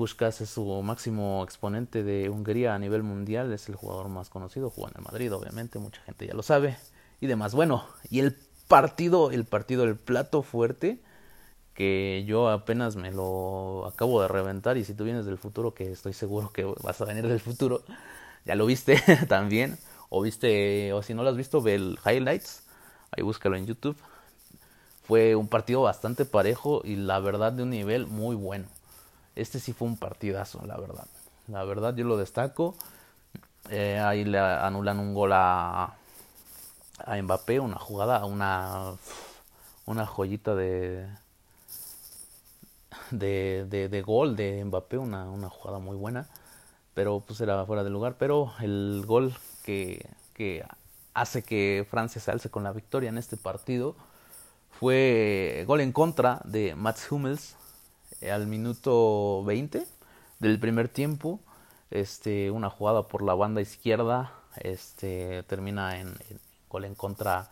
Pushkas 0.01 0.41
es 0.41 0.49
su 0.49 0.65
máximo 0.81 1.45
exponente 1.45 2.03
de 2.03 2.31
Hungría 2.31 2.75
a 2.75 2.79
nivel 2.79 3.03
mundial, 3.03 3.53
es 3.53 3.69
el 3.69 3.75
jugador 3.75 4.09
más 4.09 4.31
conocido, 4.31 4.71
juega 4.71 4.93
en 4.93 4.97
el 4.97 5.05
Madrid, 5.05 5.35
obviamente, 5.35 5.79
mucha 5.79 6.01
gente 6.01 6.27
ya 6.27 6.33
lo 6.33 6.43
sabe, 6.43 6.79
y 7.21 7.27
demás. 7.27 7.55
Bueno, 7.55 7.85
y 8.09 8.21
el 8.21 8.35
partido, 8.67 9.31
el 9.31 9.45
partido, 9.45 9.85
el 9.85 9.97
plato 9.97 10.41
fuerte, 10.43 11.03
que 11.75 12.25
yo 12.27 12.49
apenas 12.49 12.97
me 12.97 13.13
lo 13.13 13.85
acabo 13.85 14.23
de 14.23 14.29
reventar 14.29 14.79
y 14.79 14.85
si 14.85 14.95
tú 14.95 15.05
vienes 15.05 15.27
del 15.27 15.37
futuro, 15.37 15.75
que 15.75 15.93
estoy 15.93 16.15
seguro 16.15 16.51
que 16.51 16.65
vas 16.65 16.99
a 17.03 17.05
venir 17.05 17.29
del 17.29 17.41
futuro, 17.41 17.83
ya 18.47 18.55
lo 18.55 18.65
viste 18.65 19.03
también, 19.29 19.77
o 20.09 20.23
viste, 20.23 20.95
o 20.95 21.03
si 21.03 21.13
no 21.13 21.25
lo 21.25 21.29
has 21.29 21.37
visto, 21.37 21.61
ve 21.61 21.75
el 21.75 21.99
highlights, 22.07 22.63
ahí 23.11 23.23
búscalo 23.23 23.55
en 23.55 23.67
YouTube. 23.67 23.99
Fue 25.03 25.35
un 25.35 25.49
partido 25.49 25.83
bastante 25.83 26.25
parejo 26.25 26.81
y 26.87 26.97
la 26.97 27.21
verdad 27.21 27.53
de 27.53 27.65
un 27.65 27.69
nivel 27.69 28.07
muy 28.07 28.35
bueno. 28.35 28.65
Este 29.41 29.59
sí 29.59 29.73
fue 29.73 29.89
un 29.89 29.97
partidazo, 29.97 30.65
la 30.67 30.77
verdad. 30.77 31.07
La 31.49 31.65
verdad 31.65 31.97
yo 31.97 32.05
lo 32.05 32.19
destaco. 32.19 32.75
Eh, 33.71 33.99
ahí 33.99 34.25
le 34.25 34.39
anulan 34.39 34.99
un 34.99 35.15
gol 35.15 35.33
a, 35.33 35.95
a 36.99 37.23
Mbappé, 37.23 37.59
una 37.59 37.79
jugada, 37.79 38.25
una, 38.27 38.93
una 39.87 40.07
joyita 40.07 40.55
de, 40.55 41.09
de, 43.11 43.65
de, 43.89 44.03
gol 44.03 44.37
de 44.37 44.63
Mbappé, 44.63 44.99
una, 44.99 45.31
una, 45.31 45.49
jugada 45.49 45.79
muy 45.79 45.97
buena, 45.97 46.27
pero 46.93 47.21
pues 47.21 47.41
era 47.41 47.65
fuera 47.65 47.83
de 47.83 47.91
lugar. 47.91 48.17
Pero 48.19 48.53
el 48.61 49.05
gol 49.07 49.35
que, 49.63 50.07
que 50.35 50.67
hace 51.15 51.43
que 51.43 51.87
Francia 51.91 52.21
se 52.21 52.31
alce 52.31 52.51
con 52.51 52.63
la 52.63 52.73
victoria 52.73 53.09
en 53.09 53.17
este 53.17 53.39
partido 53.39 53.97
fue 54.71 55.65
gol 55.67 55.81
en 55.81 55.93
contra 55.93 56.43
de 56.45 56.75
Mats 56.75 57.11
Hummels 57.11 57.57
al 58.29 58.47
minuto 58.47 59.45
20 59.45 59.87
del 60.39 60.59
primer 60.59 60.89
tiempo. 60.89 61.41
Este, 61.91 62.51
una 62.51 62.71
jugada 62.71 63.09
por 63.09 63.23
la 63.23 63.35
banda 63.35 63.61
izquierda 63.61 64.33
este, 64.57 65.43
termina 65.45 65.99
en, 65.99 66.15
gol 66.69 66.85
en 66.85 66.95
contra 66.95 67.51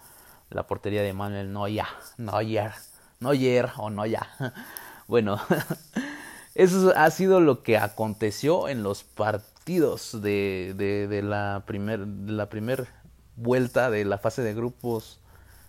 de 0.49 0.57
la 0.57 0.67
portería 0.67 1.03
de 1.03 1.13
Manuel 1.13 1.53
Neuer, 1.53 1.87
Neuer, 2.17 2.73
Neuer 3.21 3.71
o 3.77 3.91
Neuer. 3.91 4.27
Bueno, 5.09 5.41
eso 6.55 6.93
ha 6.95 7.11
sido 7.11 7.41
lo 7.41 7.63
que 7.63 7.79
aconteció 7.79 8.69
en 8.69 8.83
los 8.83 9.05
partidos 9.05 10.21
de, 10.21 10.75
de, 10.77 11.23
la 11.23 11.63
primera 11.67 12.05
la 12.27 12.51
primer 12.51 12.89
vuelta 13.37 13.91
de 13.91 14.05
la 14.05 14.19
fase 14.19 14.43
de 14.43 14.53
grupos 14.53 15.19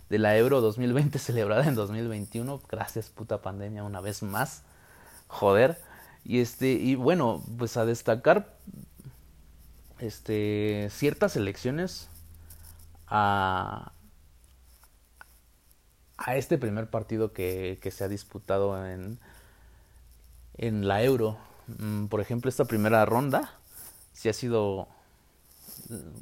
de 0.10 0.20
la 0.20 0.38
Euro 0.38 0.60
2020 0.60 1.20
celebrada 1.20 1.66
en 1.66 1.76
2021. 1.76 2.62
Gracias 2.70 3.10
puta 3.10 3.42
pandemia 3.42 3.84
una 3.84 4.02
vez 4.02 4.24
más. 4.24 4.64
Joder. 5.30 5.82
Y 6.26 6.42
este 6.42 6.72
y 6.74 6.96
bueno, 6.96 7.42
pues 7.58 7.78
a 7.78 7.86
destacar 7.86 8.58
este 10.00 10.90
ciertas 10.92 11.36
elecciones 11.38 12.10
a 13.08 13.94
a 16.18 16.36
este 16.36 16.58
primer 16.58 16.90
partido 16.90 17.32
que, 17.32 17.80
que 17.82 17.92
se 17.92 18.04
ha 18.04 18.10
disputado 18.10 18.86
en, 18.86 19.20
en 20.58 20.88
la 20.88 21.02
Euro. 21.04 21.38
Mm, 21.80 22.08
por 22.08 22.20
ejemplo, 22.20 22.50
esta 22.50 22.66
primera 22.66 23.06
ronda 23.06 23.54
sí 24.14 24.28
ha 24.28 24.34
sido 24.34 24.90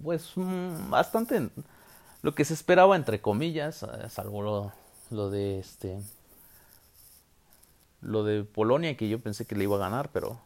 pues 0.03 0.31
mm, 0.35 0.89
bastante 0.89 1.49
lo 2.21 2.35
que 2.35 2.45
se 2.45 2.53
esperaba 2.53 2.95
entre 2.95 3.21
comillas, 3.21 3.83
eh, 3.83 4.09
salvo 4.09 4.41
lo, 4.41 4.71
lo 5.09 5.29
de 5.29 5.59
este 5.59 5.99
lo 8.07 8.23
de 8.23 8.43
Polonia 8.45 8.95
que 8.95 9.09
yo 9.09 9.19
pensé 9.19 9.45
que 9.45 9.55
le 9.55 9.65
iba 9.65 9.75
a 9.75 9.79
ganar, 9.79 10.09
pero 10.13 10.39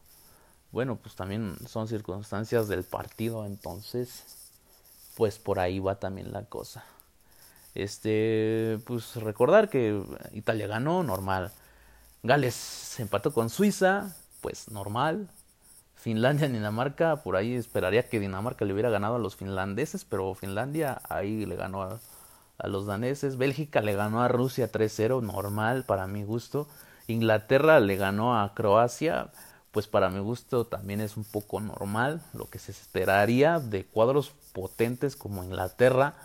bueno, 0.71 0.97
pues 0.97 1.15
también 1.15 1.55
son 1.67 1.87
circunstancias 1.87 2.67
del 2.67 2.83
partido, 2.83 3.45
entonces 3.45 4.25
pues 5.15 5.37
por 5.37 5.59
ahí 5.59 5.79
va 5.79 5.99
también 5.99 6.33
la 6.33 6.45
cosa. 6.45 6.83
Este, 7.75 8.79
pues 8.85 9.15
recordar 9.15 9.69
que 9.69 10.01
Italia 10.33 10.67
ganó, 10.67 11.03
normal. 11.03 11.51
Gales 12.23 12.99
empató 12.99 13.31
con 13.31 13.49
Suiza, 13.49 14.15
pues 14.41 14.71
normal. 14.71 15.29
Finlandia, 15.95 16.47
Dinamarca, 16.49 17.17
por 17.17 17.35
ahí 17.35 17.53
esperaría 17.53 18.09
que 18.09 18.19
Dinamarca 18.19 18.65
le 18.65 18.73
hubiera 18.73 18.89
ganado 18.89 19.15
a 19.15 19.19
los 19.19 19.35
finlandeses, 19.35 20.03
pero 20.03 20.33
Finlandia 20.33 20.99
ahí 21.09 21.45
le 21.45 21.55
ganó 21.55 21.83
a, 21.83 21.99
a 22.57 22.67
los 22.67 22.87
daneses. 22.87 23.37
Bélgica 23.37 23.81
le 23.81 23.93
ganó 23.93 24.23
a 24.23 24.27
Rusia 24.27 24.71
3-0, 24.71 25.21
normal 25.21 25.83
para 25.85 26.07
mi 26.07 26.23
gusto. 26.23 26.67
Inglaterra 27.11 27.79
le 27.79 27.95
ganó 27.95 28.39
a 28.39 28.53
Croacia, 28.53 29.31
pues 29.71 29.87
para 29.87 30.09
mi 30.09 30.19
gusto 30.19 30.65
también 30.65 31.01
es 31.01 31.17
un 31.17 31.23
poco 31.23 31.59
normal, 31.59 32.21
lo 32.33 32.49
que 32.49 32.59
se 32.59 32.71
esperaría 32.71 33.59
de 33.59 33.85
cuadros 33.85 34.33
potentes 34.53 35.15
como 35.15 35.43
Inglaterra 35.43 36.15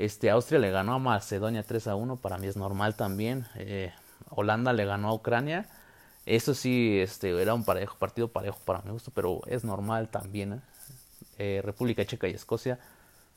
este, 0.00 0.30
Austria 0.30 0.58
le 0.58 0.70
ganó 0.70 0.94
a 0.94 0.98
Macedonia 0.98 1.62
3 1.62 1.88
a 1.88 1.94
1, 1.94 2.16
para 2.16 2.38
mí 2.38 2.46
es 2.46 2.56
normal 2.56 2.96
también. 2.96 3.46
Eh, 3.56 3.92
Holanda 4.30 4.72
le 4.72 4.86
ganó 4.86 5.08
a 5.08 5.14
Ucrania. 5.14 5.68
Eso 6.24 6.54
sí, 6.54 6.98
este, 7.00 7.38
era 7.40 7.52
un 7.52 7.64
parejo, 7.64 7.98
partido 7.98 8.28
parejo 8.28 8.58
para 8.64 8.80
mi 8.80 8.92
gusto, 8.92 9.10
pero 9.14 9.42
es 9.46 9.62
normal 9.62 10.08
también. 10.08 10.62
Eh, 11.36 11.60
República 11.62 12.02
Checa 12.06 12.28
y 12.28 12.32
Escocia, 12.32 12.76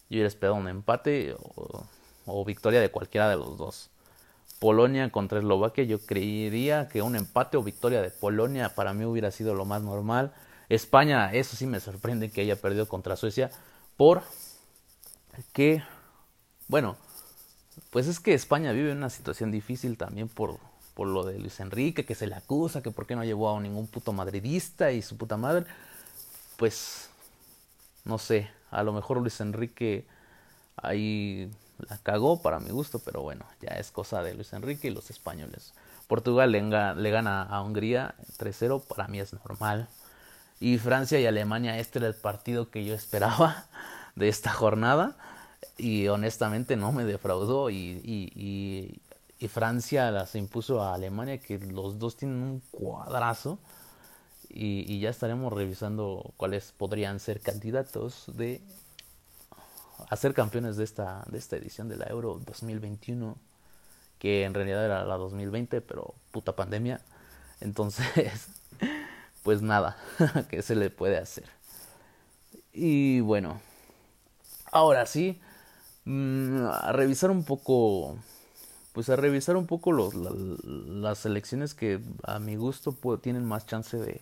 yo 0.10 0.16
hubiera 0.16 0.28
esperado 0.30 0.56
un 0.56 0.70
empate 0.70 1.36
o, 2.26 2.46
victoria 2.46 2.80
de 2.80 2.90
cualquiera 2.90 3.28
de 3.30 3.36
los 3.36 3.58
dos. 3.58 3.90
Polonia 4.64 5.12
contra 5.12 5.40
Eslovaquia, 5.40 5.84
yo 5.84 6.00
creería 6.00 6.88
que 6.88 7.02
un 7.02 7.18
empate 7.18 7.58
o 7.58 7.64
victoria 7.64 8.02
de 8.02 8.10
Polonia 8.10 8.74
para 8.74 8.94
mí 8.94 9.04
hubiera 9.04 9.30
sido 9.30 9.54
lo 9.56 9.66
más 9.66 9.82
normal. 9.82 10.32
España, 10.70 11.34
eso 11.34 11.58
sí 11.58 11.68
me 11.68 11.82
sorprende 11.82 12.32
que 12.32 12.40
haya 12.40 12.56
perdido 12.56 12.88
contra 12.88 13.18
Suecia 13.18 13.52
por 13.98 14.24
que, 15.52 15.84
bueno, 16.70 16.96
pues 17.90 18.08
es 18.08 18.22
que 18.22 18.34
España 18.34 18.72
vive 18.72 18.94
una 18.94 19.10
situación 19.10 19.52
difícil 19.52 19.98
también 19.98 20.30
por, 20.30 20.60
por 20.94 21.10
lo 21.10 21.26
de 21.26 21.40
Luis 21.40 21.60
Enrique, 21.60 22.06
que 22.06 22.16
se 22.16 22.26
le 22.26 22.36
acusa, 22.36 22.82
que 22.82 22.92
por 22.92 23.06
qué 23.06 23.18
no 23.18 23.26
llevó 23.26 23.54
a 23.54 23.60
ningún 23.60 23.88
puto 23.88 24.14
madridista 24.14 24.94
y 24.94 25.02
su 25.02 25.18
puta 25.18 25.36
madre. 25.36 25.66
Pues, 26.56 27.10
no 28.06 28.18
sé, 28.18 28.50
a 28.72 28.82
lo 28.84 28.94
mejor 28.94 29.18
Luis 29.18 29.42
Enrique 29.42 30.06
ahí 30.78 31.52
la 31.78 31.98
cagó 31.98 32.42
para 32.42 32.60
mi 32.60 32.70
gusto, 32.70 33.00
pero 33.00 33.22
bueno, 33.22 33.46
ya 33.62 33.70
es 33.76 33.92
cosa 33.92 34.22
de 34.24 34.34
Luis 34.34 34.54
Enrique 34.54 34.88
y 34.88 34.92
los 34.92 35.10
españoles. 35.10 35.74
Portugal 36.08 36.52
le, 36.52 36.62
le 36.62 37.12
gana 37.12 37.44
a 37.44 37.62
Hungría 37.62 38.16
3-0, 38.38 38.84
para 38.84 39.08
mí 39.08 39.20
es 39.20 39.34
normal. 39.34 39.88
Y 40.60 40.78
Francia 40.78 41.20
y 41.20 41.26
Alemania, 41.26 41.78
este 41.80 42.00
era 42.00 42.08
el 42.08 42.16
partido 42.16 42.70
que 42.70 42.86
yo 42.86 42.94
esperaba 42.94 43.66
de 44.16 44.30
esta 44.30 44.52
jornada. 44.52 45.18
Y 45.78 46.08
honestamente 46.08 46.76
no 46.76 46.92
me 46.92 47.04
defraudó. 47.06 47.70
Y, 47.70 48.02
y, 48.04 49.02
y, 49.40 49.48
Francia 49.50 50.10
las 50.10 50.36
impuso 50.36 50.82
a 50.82 50.94
Alemania, 50.94 51.38
que 51.38 51.60
los 51.60 52.00
dos 52.00 52.16
tienen 52.16 52.42
un 52.42 52.62
cuadrazo. 52.72 53.60
Y, 54.50 54.86
y 54.88 55.00
ya 55.00 55.10
estaremos 55.10 55.52
revisando 55.52 56.34
cuáles 56.38 56.72
podrían 56.72 57.20
ser 57.20 57.42
candidatos 57.42 58.26
de 58.28 58.62
a 60.10 60.16
ser 60.16 60.34
campeones 60.34 60.78
de 60.78 60.84
esta, 60.84 61.24
de 61.28 61.38
esta 61.38 61.56
edición 61.56 61.90
de 61.90 61.98
la 61.98 62.06
Euro 62.06 62.40
2021, 62.46 63.38
que 64.20 64.44
en 64.44 64.54
realidad 64.54 64.86
era 64.86 65.04
la 65.04 65.18
2020, 65.18 65.82
pero 65.82 66.16
puta 66.32 66.56
pandemia. 66.56 67.02
Entonces, 67.62 68.48
pues 69.44 69.62
nada, 69.62 69.98
que 70.50 70.62
se 70.62 70.76
le 70.76 70.90
puede 70.90 71.18
hacer. 71.18 71.46
Y 72.74 73.20
bueno, 73.22 73.62
ahora 74.72 75.06
sí, 75.06 75.40
mm, 76.06 76.66
a 76.66 76.92
revisar 76.92 77.32
un 77.32 77.44
poco, 77.44 78.18
pues 78.94 79.10
a 79.10 79.16
revisar 79.16 79.58
un 79.58 79.68
poco 79.68 79.92
los, 79.92 80.14
las 80.16 81.20
selecciones 81.20 81.74
que 81.74 82.00
a 82.24 82.40
mi 82.40 82.56
gusto 82.56 82.96
tienen 83.22 83.46
más 83.46 83.66
chance 83.66 83.98
de, 83.98 84.22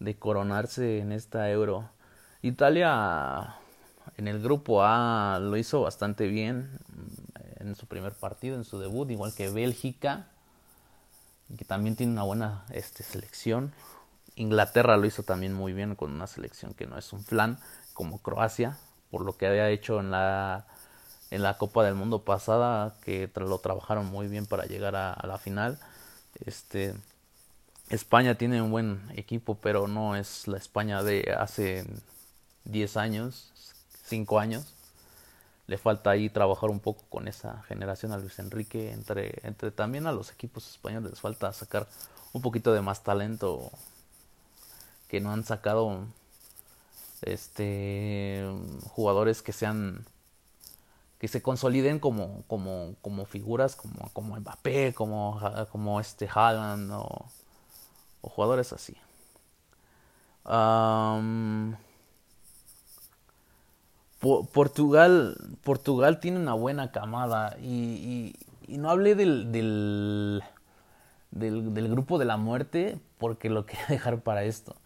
de 0.00 0.16
coronarse 0.16 0.98
en 1.00 1.12
esta 1.12 1.50
euro. 1.50 1.90
Italia 2.42 3.56
en 4.16 4.28
el 4.28 4.42
grupo 4.42 4.82
A 4.82 5.38
lo 5.40 5.56
hizo 5.56 5.82
bastante 5.82 6.26
bien 6.26 6.78
en 7.60 7.74
su 7.74 7.86
primer 7.86 8.12
partido, 8.12 8.56
en 8.56 8.64
su 8.64 8.78
debut, 8.78 9.10
igual 9.10 9.34
que 9.34 9.50
Bélgica, 9.50 10.26
que 11.56 11.64
también 11.64 11.96
tiene 11.96 12.12
una 12.12 12.22
buena 12.22 12.64
este, 12.70 13.02
selección. 13.02 13.72
Inglaterra 14.36 14.96
lo 14.96 15.06
hizo 15.06 15.22
también 15.22 15.52
muy 15.52 15.72
bien 15.72 15.94
con 15.94 16.12
una 16.12 16.26
selección 16.26 16.74
que 16.74 16.86
no 16.86 16.98
es 16.98 17.12
un 17.12 17.22
flan, 17.22 17.58
como 17.94 18.18
Croacia, 18.18 18.76
por 19.10 19.24
lo 19.24 19.36
que 19.36 19.46
había 19.46 19.70
hecho 19.70 20.00
en 20.00 20.10
la, 20.10 20.66
en 21.30 21.42
la 21.42 21.56
Copa 21.58 21.84
del 21.84 21.94
Mundo 21.94 22.24
pasada, 22.24 22.96
que 23.02 23.30
lo 23.34 23.58
trabajaron 23.58 24.06
muy 24.06 24.28
bien 24.28 24.46
para 24.46 24.66
llegar 24.66 24.94
a, 24.96 25.12
a 25.12 25.26
la 25.26 25.38
final. 25.38 25.78
Este, 26.44 26.94
España 27.88 28.36
tiene 28.36 28.60
un 28.60 28.70
buen 28.70 29.00
equipo, 29.14 29.56
pero 29.56 29.88
no 29.88 30.16
es 30.16 30.46
la 30.48 30.58
España 30.58 31.02
de 31.02 31.34
hace 31.38 31.86
10 32.64 32.96
años, 32.96 33.52
cinco 34.06 34.38
años. 34.38 34.72
Le 35.66 35.78
falta 35.78 36.10
ahí 36.10 36.30
trabajar 36.30 36.70
un 36.70 36.80
poco 36.80 37.02
con 37.10 37.28
esa 37.28 37.62
generación 37.64 38.12
a 38.12 38.18
Luis 38.18 38.38
Enrique. 38.38 38.92
Entre, 38.92 39.40
entre 39.42 39.70
también 39.72 40.06
a 40.06 40.12
los 40.12 40.30
equipos 40.30 40.68
españoles 40.68 41.10
les 41.10 41.20
falta 41.20 41.52
sacar 41.52 41.88
un 42.32 42.42
poquito 42.42 42.72
de 42.72 42.82
más 42.82 43.02
talento 43.02 43.70
que 45.08 45.20
no 45.20 45.32
han 45.32 45.44
sacado 45.44 46.04
este 47.22 48.44
jugadores 48.90 49.42
que 49.42 49.52
sean 49.52 50.04
que 51.18 51.28
se 51.28 51.40
consoliden 51.40 51.98
como 51.98 52.42
como 52.46 52.94
como 53.00 53.24
figuras 53.24 53.74
como 53.74 54.10
como 54.12 54.36
Mbappé 54.36 54.92
como 54.94 55.40
como 55.72 56.00
este 56.00 56.28
Haaland 56.32 56.92
o, 56.92 57.26
o 58.20 58.28
jugadores 58.28 58.72
así 58.72 58.96
Portugal, 64.20 65.36
Portugal 65.62 66.20
tiene 66.20 66.38
una 66.38 66.54
buena 66.54 66.90
camada 66.90 67.56
y, 67.58 68.34
no 68.68 68.90
hablé 68.90 69.14
del, 69.14 69.52
del, 69.52 70.42
del, 71.30 71.88
grupo 71.88 72.18
de 72.18 72.24
la 72.24 72.36
muerte 72.36 72.98
porque 73.18 73.50
lo 73.50 73.66
quería 73.66 73.86
dejar 73.88 74.20
para 74.20 74.44
esto. 74.44 74.76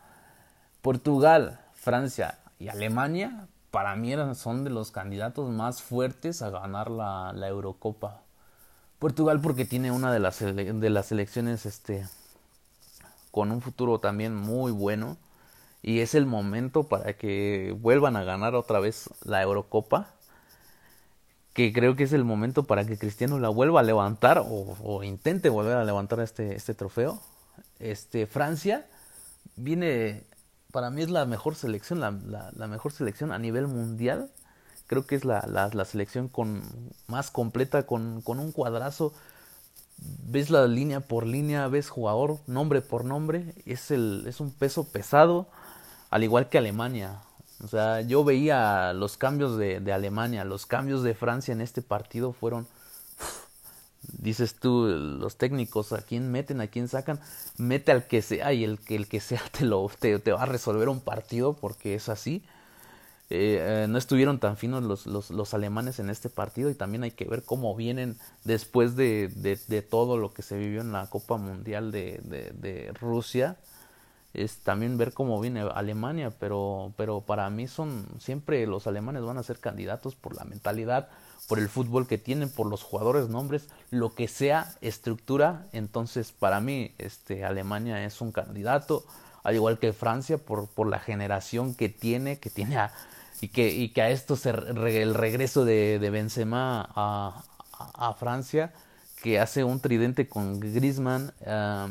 Portugal, 0.82 1.60
Francia 1.74 2.38
y 2.58 2.68
Alemania 2.68 3.46
para 3.70 3.94
mí 3.94 4.12
son 4.34 4.64
de 4.64 4.70
los 4.70 4.90
candidatos 4.90 5.48
más 5.48 5.80
fuertes 5.80 6.42
a 6.42 6.50
ganar 6.50 6.90
la, 6.90 7.32
la 7.32 7.48
Eurocopa. 7.48 8.22
Portugal 8.98 9.40
porque 9.40 9.64
tiene 9.64 9.92
una 9.92 10.12
de 10.12 10.18
las, 10.18 10.40
de 10.40 10.90
las 10.90 11.06
selecciones 11.06 11.64
este, 11.66 12.06
con 13.30 13.50
un 13.52 13.62
futuro 13.62 14.00
también 14.00 14.34
muy 14.34 14.72
bueno 14.72 15.16
y 15.82 16.00
es 16.00 16.14
el 16.14 16.26
momento 16.26 16.84
para 16.84 17.14
que 17.14 17.74
vuelvan 17.78 18.16
a 18.16 18.24
ganar 18.24 18.54
otra 18.54 18.80
vez 18.80 19.10
la 19.24 19.42
Eurocopa 19.42 20.14
que 21.52 21.72
creo 21.72 21.96
que 21.96 22.04
es 22.04 22.12
el 22.12 22.24
momento 22.24 22.64
para 22.64 22.84
que 22.84 22.98
Cristiano 22.98 23.38
la 23.38 23.48
vuelva 23.48 23.80
a 23.80 23.82
levantar 23.82 24.42
o, 24.46 25.02
intente 25.02 25.48
volver 25.48 25.76
a 25.76 25.84
levantar 25.84 26.20
este, 26.20 26.54
este 26.54 26.74
trofeo. 26.74 27.20
Este, 27.78 28.26
Francia 28.26 28.86
viene, 29.56 30.24
para 30.70 30.90
mí 30.90 31.02
es 31.02 31.10
la 31.10 31.24
mejor 31.26 31.56
selección, 31.56 32.00
la, 32.00 32.12
la, 32.54 32.66
mejor 32.68 32.92
selección 32.92 33.32
a 33.32 33.38
nivel 33.38 33.66
mundial. 33.66 34.30
Creo 34.86 35.06
que 35.06 35.16
es 35.16 35.24
la, 35.24 35.44
la 35.46 35.84
selección 35.84 36.28
con, 36.28 36.62
más 37.08 37.30
completa, 37.30 37.84
con, 37.84 38.22
con 38.22 38.38
un 38.38 38.52
cuadrazo. 38.52 39.12
Ves 39.98 40.50
la 40.50 40.66
línea 40.66 41.00
por 41.00 41.26
línea, 41.26 41.68
ves 41.68 41.90
jugador 41.90 42.38
nombre 42.46 42.80
por 42.80 43.04
nombre. 43.04 43.54
Es, 43.66 43.90
el, 43.90 44.24
es 44.26 44.40
un 44.40 44.52
peso 44.52 44.84
pesado 44.84 45.48
al 46.10 46.24
igual 46.24 46.48
que 46.48 46.58
Alemania. 46.58 47.20
O 47.62 47.68
sea, 47.68 48.00
yo 48.00 48.24
veía 48.24 48.92
los 48.92 49.16
cambios 49.16 49.56
de, 49.56 49.92
Alemania, 49.92 50.44
los 50.44 50.66
cambios 50.66 51.02
de 51.02 51.14
Francia 51.14 51.52
en 51.52 51.60
este 51.60 51.82
partido 51.82 52.32
fueron, 52.32 52.66
dices 54.18 54.54
tú, 54.54 54.86
los 54.86 55.36
técnicos, 55.36 55.92
a 55.92 56.02
quién 56.02 56.30
meten, 56.32 56.60
a 56.60 56.68
quién 56.68 56.88
sacan, 56.88 57.20
mete 57.58 57.92
al 57.92 58.06
que 58.06 58.22
sea 58.22 58.52
y 58.52 58.64
el 58.64 58.78
que, 58.78 58.96
el 58.96 59.08
que 59.08 59.20
sea 59.20 59.42
te, 59.58 59.64
lo, 59.66 59.90
te, 59.98 60.16
va 60.32 60.42
a 60.42 60.46
resolver 60.46 60.88
un 60.88 61.00
partido 61.00 61.52
porque 61.52 61.94
es 61.94 62.08
así. 62.08 62.42
Eh, 63.32 63.84
eh, 63.84 63.86
no 63.88 63.96
estuvieron 63.96 64.40
tan 64.40 64.56
finos 64.56 64.82
los, 64.82 65.06
los, 65.06 65.30
los, 65.30 65.54
alemanes 65.54 66.00
en 66.00 66.10
este 66.10 66.28
partido 66.28 66.68
y 66.68 66.74
también 66.74 67.04
hay 67.04 67.12
que 67.12 67.26
ver 67.26 67.44
cómo 67.44 67.76
vienen 67.76 68.16
después 68.42 68.96
de, 68.96 69.28
de, 69.28 69.56
de 69.68 69.82
todo 69.82 70.16
lo 70.16 70.32
que 70.32 70.42
se 70.42 70.56
vivió 70.56 70.80
en 70.80 70.90
la 70.90 71.06
Copa 71.08 71.36
Mundial 71.36 71.92
de, 71.92 72.18
de 72.24 72.92
Rusia 73.00 73.56
es 74.34 74.58
también 74.58 74.96
ver 74.96 75.12
cómo 75.12 75.40
viene 75.40 75.60
Alemania, 75.60 76.32
pero, 76.38 76.92
pero 76.96 77.20
para 77.20 77.48
mí 77.50 77.66
son 77.66 78.06
siempre 78.18 78.66
los 78.66 78.86
alemanes 78.86 79.22
van 79.22 79.38
a 79.38 79.42
ser 79.42 79.58
candidatos 79.58 80.14
por 80.14 80.36
la 80.36 80.44
mentalidad, 80.44 81.08
por 81.48 81.58
el 81.58 81.68
fútbol 81.68 82.06
que 82.06 82.18
tienen, 82.18 82.48
por 82.48 82.66
los 82.66 82.84
jugadores, 82.84 83.28
nombres, 83.28 83.68
lo 83.90 84.14
que 84.14 84.28
sea 84.28 84.72
estructura, 84.82 85.66
entonces 85.72 86.30
para 86.30 86.60
mí 86.60 86.94
este 86.98 87.44
Alemania 87.44 88.04
es 88.04 88.20
un 88.20 88.30
candidato, 88.30 89.04
al 89.42 89.56
igual 89.56 89.78
que 89.78 89.92
Francia 89.92 90.38
por, 90.38 90.68
por 90.68 90.86
la 90.86 91.00
generación 91.00 91.74
que 91.74 91.88
tiene, 91.88 92.38
que 92.38 92.50
tiene 92.50 92.78
y 93.40 93.48
que 93.48 93.70
y 93.70 93.88
que 93.88 94.02
a 94.02 94.10
esto 94.10 94.36
se 94.36 94.50
el 94.50 95.14
regreso 95.14 95.64
de, 95.64 95.98
de 95.98 96.10
Benzema 96.10 96.88
a, 96.94 97.42
a, 97.72 98.14
Francia 98.14 98.72
que 99.22 99.40
hace 99.40 99.64
un 99.64 99.80
tridente 99.80 100.28
con 100.28 100.60
Griezmann 100.60 101.32
uh, 101.40 101.90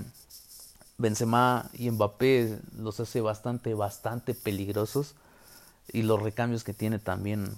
Benzema 0.99 1.69
y 1.73 1.89
Mbappé 1.89 2.59
los 2.77 2.99
hace 2.99 3.21
bastante, 3.21 3.73
bastante 3.73 4.35
peligrosos. 4.35 5.15
Y 5.91 6.03
los 6.03 6.21
recambios 6.21 6.63
que 6.63 6.73
tiene 6.73 6.99
también 6.99 7.49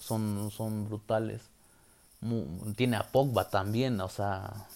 son, 0.00 0.50
son 0.50 0.86
brutales. 0.88 1.42
tiene 2.76 2.96
a 2.96 3.10
Pogba 3.12 3.50
también, 3.50 4.00
o 4.00 4.08
sea, 4.08 4.66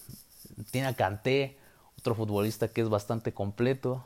tiene 0.70 0.88
a 0.88 0.94
Kanté, 0.94 1.56
otro 1.98 2.14
futbolista 2.14 2.68
que 2.68 2.82
es 2.82 2.88
bastante 2.88 3.32
completo. 3.32 4.04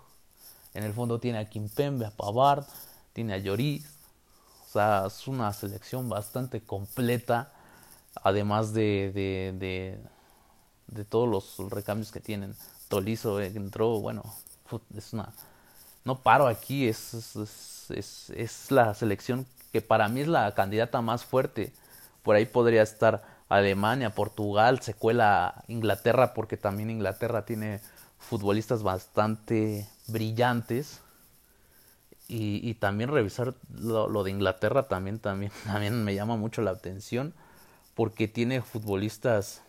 En 0.74 0.84
el 0.84 0.92
fondo 0.92 1.18
tiene 1.20 1.38
a 1.38 1.48
Kimpembe, 1.48 2.06
a 2.06 2.10
Pavard, 2.10 2.64
tiene 3.12 3.34
a 3.34 3.38
Lloris. 3.38 3.86
O 4.68 4.72
sea, 4.72 5.04
es 5.06 5.28
una 5.28 5.52
selección 5.52 6.08
bastante 6.08 6.60
completa, 6.60 7.52
además 8.22 8.74
de, 8.74 9.12
de, 9.14 9.54
de, 9.58 9.98
de 10.88 11.04
todos 11.04 11.28
los 11.28 11.70
recambios 11.70 12.12
que 12.12 12.20
tienen. 12.20 12.54
Tolizo 12.88 13.40
entró, 13.40 14.00
bueno, 14.00 14.22
es 14.96 15.12
una... 15.12 15.32
No 16.04 16.18
paro 16.18 16.46
aquí, 16.46 16.86
es, 16.86 17.14
es, 17.90 18.30
es, 18.30 18.70
la 18.70 18.92
selección 18.94 19.46
que 19.72 19.80
para 19.80 20.08
mí 20.08 20.20
es 20.20 20.28
la 20.28 20.54
candidata 20.54 21.00
más 21.00 21.24
fuerte. 21.24 21.72
Por 22.22 22.36
ahí 22.36 22.44
podría 22.44 22.82
estar 22.82 23.22
Alemania, 23.48 24.10
Portugal, 24.10 24.80
se 24.80 24.92
cuela 24.92 25.64
Inglaterra, 25.66 26.34
porque 26.34 26.58
también 26.58 26.90
Inglaterra 26.90 27.46
tiene 27.46 27.80
futbolistas 28.18 28.82
bastante 28.82 29.88
brillantes. 30.06 31.00
y, 32.28 32.60
y 32.68 32.74
también 32.74 33.10
revisar 33.10 33.54
lo, 33.74 34.08
lo, 34.08 34.24
de 34.24 34.30
Inglaterra 34.30 34.84
también, 34.88 35.18
también, 35.18 35.52
también 35.66 36.04
me 36.04 36.14
llama 36.14 36.36
mucho 36.36 36.62
la 36.62 36.72
atención 36.72 37.34
porque 37.94 38.28
tiene 38.28 38.60
futbolistas 38.62 39.62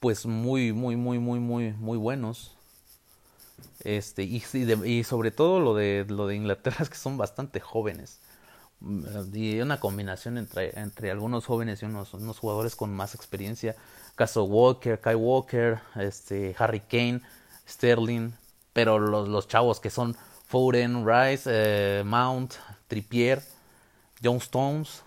pues 0.00 0.26
muy, 0.26 0.72
muy, 0.72 0.96
muy, 0.96 1.18
muy, 1.18 1.38
muy, 1.38 1.72
muy 1.74 1.98
buenos. 1.98 2.56
Este, 3.84 4.22
y, 4.24 4.42
y, 4.84 5.04
sobre 5.04 5.30
todo 5.30 5.60
lo 5.60 5.74
de, 5.74 6.06
lo 6.08 6.26
de 6.26 6.36
Inglaterra 6.36 6.78
es 6.80 6.90
que 6.90 6.96
son 6.96 7.16
bastante 7.18 7.60
jóvenes. 7.60 8.18
Mm, 8.80 9.34
y 9.34 9.60
una 9.60 9.78
combinación 9.80 10.38
entre, 10.38 10.78
entre 10.78 11.10
algunos 11.10 11.46
jóvenes 11.46 11.82
y 11.82 11.86
unos, 11.86 12.14
unos 12.14 12.38
jugadores 12.38 12.76
con 12.76 12.92
más 12.94 13.14
experiencia. 13.14 13.76
Caso 14.16 14.44
Walker, 14.44 15.00
Kai 15.00 15.14
Walker, 15.14 15.80
este, 15.96 16.54
Harry 16.58 16.80
Kane, 16.80 17.20
Sterling. 17.68 18.32
Pero 18.72 18.98
los, 18.98 19.28
los 19.28 19.48
chavos 19.48 19.80
que 19.80 19.90
son 19.90 20.16
Foden, 20.46 21.06
Rice, 21.06 21.44
eh, 21.46 22.02
Mount, 22.04 22.54
Trippier, 22.88 23.42
John 24.22 24.36
Stones. 24.38 25.02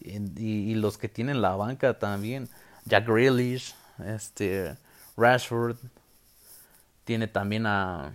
Y, 0.00 0.18
y, 0.38 0.74
los 0.74 0.98
que 0.98 1.08
tienen 1.08 1.40
la 1.40 1.56
banca 1.56 1.98
también. 1.98 2.50
Jack 2.84 3.06
Grealish, 3.06 3.74
este, 3.98 4.76
Rashford, 5.16 5.76
tiene 7.04 7.28
también 7.28 7.66
a, 7.66 8.14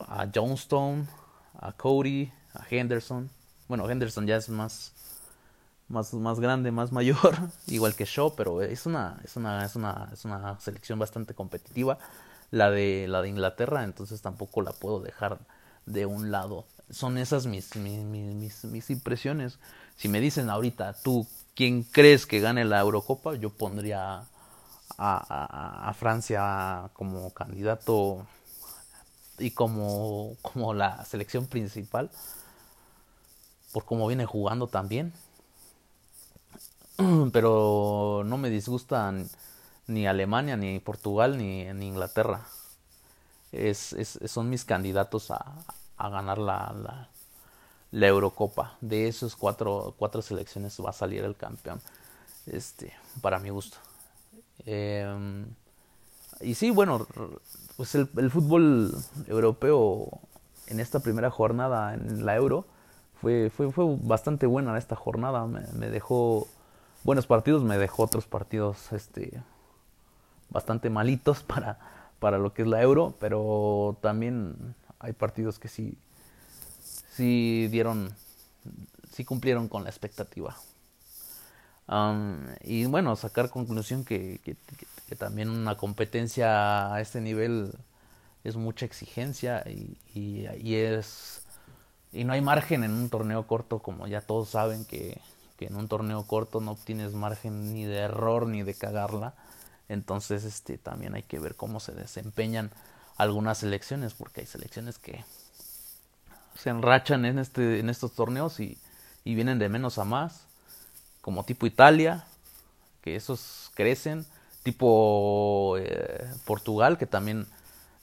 a, 0.00 0.26
Johnstone, 0.34 1.06
a 1.58 1.72
Cody, 1.72 2.32
a 2.54 2.64
Henderson. 2.68 3.30
Bueno, 3.68 3.88
Henderson 3.88 4.26
ya 4.26 4.36
es 4.36 4.48
más, 4.48 4.92
más, 5.88 6.12
más 6.14 6.40
grande, 6.40 6.70
más 6.70 6.92
mayor, 6.92 7.36
igual 7.66 7.94
que 7.94 8.04
Shaw, 8.04 8.34
pero 8.34 8.62
es 8.62 8.86
una, 8.86 9.20
es 9.24 9.36
una, 9.36 9.64
es 9.64 9.76
una, 9.76 10.08
es 10.12 10.24
una 10.24 10.60
selección 10.60 10.98
bastante 10.98 11.34
competitiva, 11.34 11.98
la 12.50 12.70
de, 12.70 13.06
la 13.08 13.22
de 13.22 13.28
Inglaterra, 13.28 13.84
entonces 13.84 14.20
tampoco 14.20 14.62
la 14.62 14.72
puedo 14.72 15.00
dejar 15.00 15.38
de 15.86 16.06
un 16.06 16.30
lado. 16.30 16.66
Son 16.90 17.16
esas 17.16 17.46
mis, 17.46 17.74
mis, 17.76 18.04
mis, 18.04 18.64
mis 18.64 18.90
impresiones. 18.90 19.58
Si 19.96 20.08
me 20.08 20.20
dicen 20.20 20.50
ahorita, 20.50 20.92
tú, 21.02 21.26
¿quién 21.54 21.82
crees 21.84 22.26
que 22.26 22.40
gane 22.40 22.64
la 22.64 22.80
Eurocopa? 22.80 23.34
Yo 23.34 23.50
pondría 23.50 24.24
a, 24.98 25.88
a, 25.88 25.94
Francia 25.94 26.90
como 26.92 27.32
candidato 27.32 28.26
y 29.38 29.50
como, 29.52 30.36
como 30.42 30.74
la 30.74 31.04
selección 31.04 31.46
principal 31.46 32.10
por 33.72 33.84
cómo 33.84 34.06
viene 34.06 34.26
jugando 34.26 34.66
también 34.66 35.12
pero 37.32 38.22
no 38.24 38.36
me 38.36 38.50
disgustan 38.50 39.28
ni 39.86 40.06
Alemania 40.06 40.56
ni 40.56 40.78
Portugal 40.78 41.38
ni, 41.38 41.64
ni 41.72 41.88
Inglaterra 41.88 42.46
es, 43.50 43.92
es, 43.94 44.18
son 44.26 44.50
mis 44.50 44.64
candidatos 44.64 45.30
a, 45.30 45.44
a 45.96 46.08
ganar 46.08 46.38
la, 46.38 46.74
la, 46.76 47.08
la 47.92 48.08
Eurocopa. 48.08 48.76
De 48.80 49.06
esos 49.06 49.36
cuatro, 49.36 49.94
cuatro 49.96 50.20
selecciones 50.22 50.76
va 50.84 50.90
a 50.90 50.94
salir 50.94 51.22
el 51.22 51.36
campeón. 51.36 51.80
Este, 52.46 52.92
para 53.20 53.38
mi 53.38 53.50
gusto. 53.50 53.76
Eh, 54.66 55.44
y 56.40 56.54
sí, 56.54 56.70
bueno, 56.70 57.06
pues 57.76 57.94
el, 57.94 58.08
el, 58.16 58.30
fútbol 58.30 58.92
europeo 59.28 60.08
en 60.66 60.80
esta 60.80 61.00
primera 61.00 61.30
jornada 61.30 61.94
en 61.94 62.26
la 62.26 62.34
Euro 62.34 62.64
fue, 63.20 63.50
fue, 63.50 63.70
fue 63.70 63.84
bastante 64.00 64.46
buena 64.46 64.76
esta 64.76 64.96
jornada. 64.96 65.46
Me, 65.46 65.60
me, 65.78 65.88
dejó 65.88 66.48
buenos 67.04 67.26
partidos, 67.26 67.62
me 67.62 67.78
dejó 67.78 68.02
otros 68.04 68.26
partidos 68.26 68.92
este, 68.92 69.40
bastante 70.50 70.90
malitos 70.90 71.42
para, 71.44 71.78
para 72.18 72.38
lo 72.38 72.52
que 72.52 72.62
es 72.62 72.68
la 72.68 72.82
Euro, 72.82 73.14
pero 73.20 73.96
también 74.00 74.74
hay 74.98 75.12
partidos 75.12 75.58
que 75.58 75.68
sí 75.68 75.96
sí 77.22 77.68
dieron, 77.68 78.12
sí 79.12 79.24
cumplieron 79.24 79.68
con 79.68 79.84
la 79.84 79.90
expectativa. 79.90 80.56
Y 82.62 82.86
bueno, 82.86 83.14
sacar 83.14 83.50
conclusión 83.50 84.04
que, 84.04 84.40
también 85.18 85.50
una 85.50 85.76
competencia 85.76 86.92
a 86.92 87.00
este 87.00 87.20
nivel 87.20 87.72
es 88.44 88.56
mucha 88.56 88.86
exigencia 88.86 89.62
y, 89.66 89.96
y, 90.14 90.48
y, 90.60 90.74
es 90.74 91.42
y 92.12 92.24
no 92.24 92.32
hay 92.32 92.40
margen 92.40 92.82
en 92.82 92.92
un 92.92 93.08
torneo 93.10 93.46
corto 93.46 93.80
como 93.80 94.06
ya 94.06 94.22
todos 94.22 94.48
saben 94.48 94.84
que, 94.86 95.20
que 95.58 95.66
en 95.66 95.76
un 95.76 95.86
torneo 95.86 96.26
corto 96.26 96.60
no 96.60 96.72
obtienes 96.72 97.12
margen 97.12 97.74
ni 97.74 97.84
de 97.84 97.98
error 97.98 98.48
ni 98.48 98.62
de 98.62 98.74
cagarla 98.74 99.34
entonces 99.88 100.44
este 100.44 100.78
también 100.78 101.14
hay 101.14 101.22
que 101.22 101.38
ver 101.38 101.54
cómo 101.54 101.78
se 101.78 101.92
desempeñan 101.92 102.70
algunas 103.16 103.58
selecciones 103.58 104.14
porque 104.14 104.40
hay 104.40 104.46
selecciones 104.46 104.98
que 104.98 105.24
se 106.54 106.70
enrachan 106.70 107.24
en, 107.24 107.38
este, 107.38 107.80
en 107.80 107.90
estos 107.90 108.12
torneos 108.12 108.60
y, 108.60 108.78
y 109.24 109.34
vienen 109.34 109.58
de 109.58 109.68
menos 109.68 109.98
a 109.98 110.04
más, 110.04 110.46
como 111.20 111.44
tipo 111.44 111.66
Italia, 111.66 112.24
que 113.00 113.16
esos 113.16 113.70
crecen, 113.74 114.26
tipo 114.62 115.76
eh, 115.78 116.26
Portugal, 116.44 116.98
que 116.98 117.06
también 117.06 117.46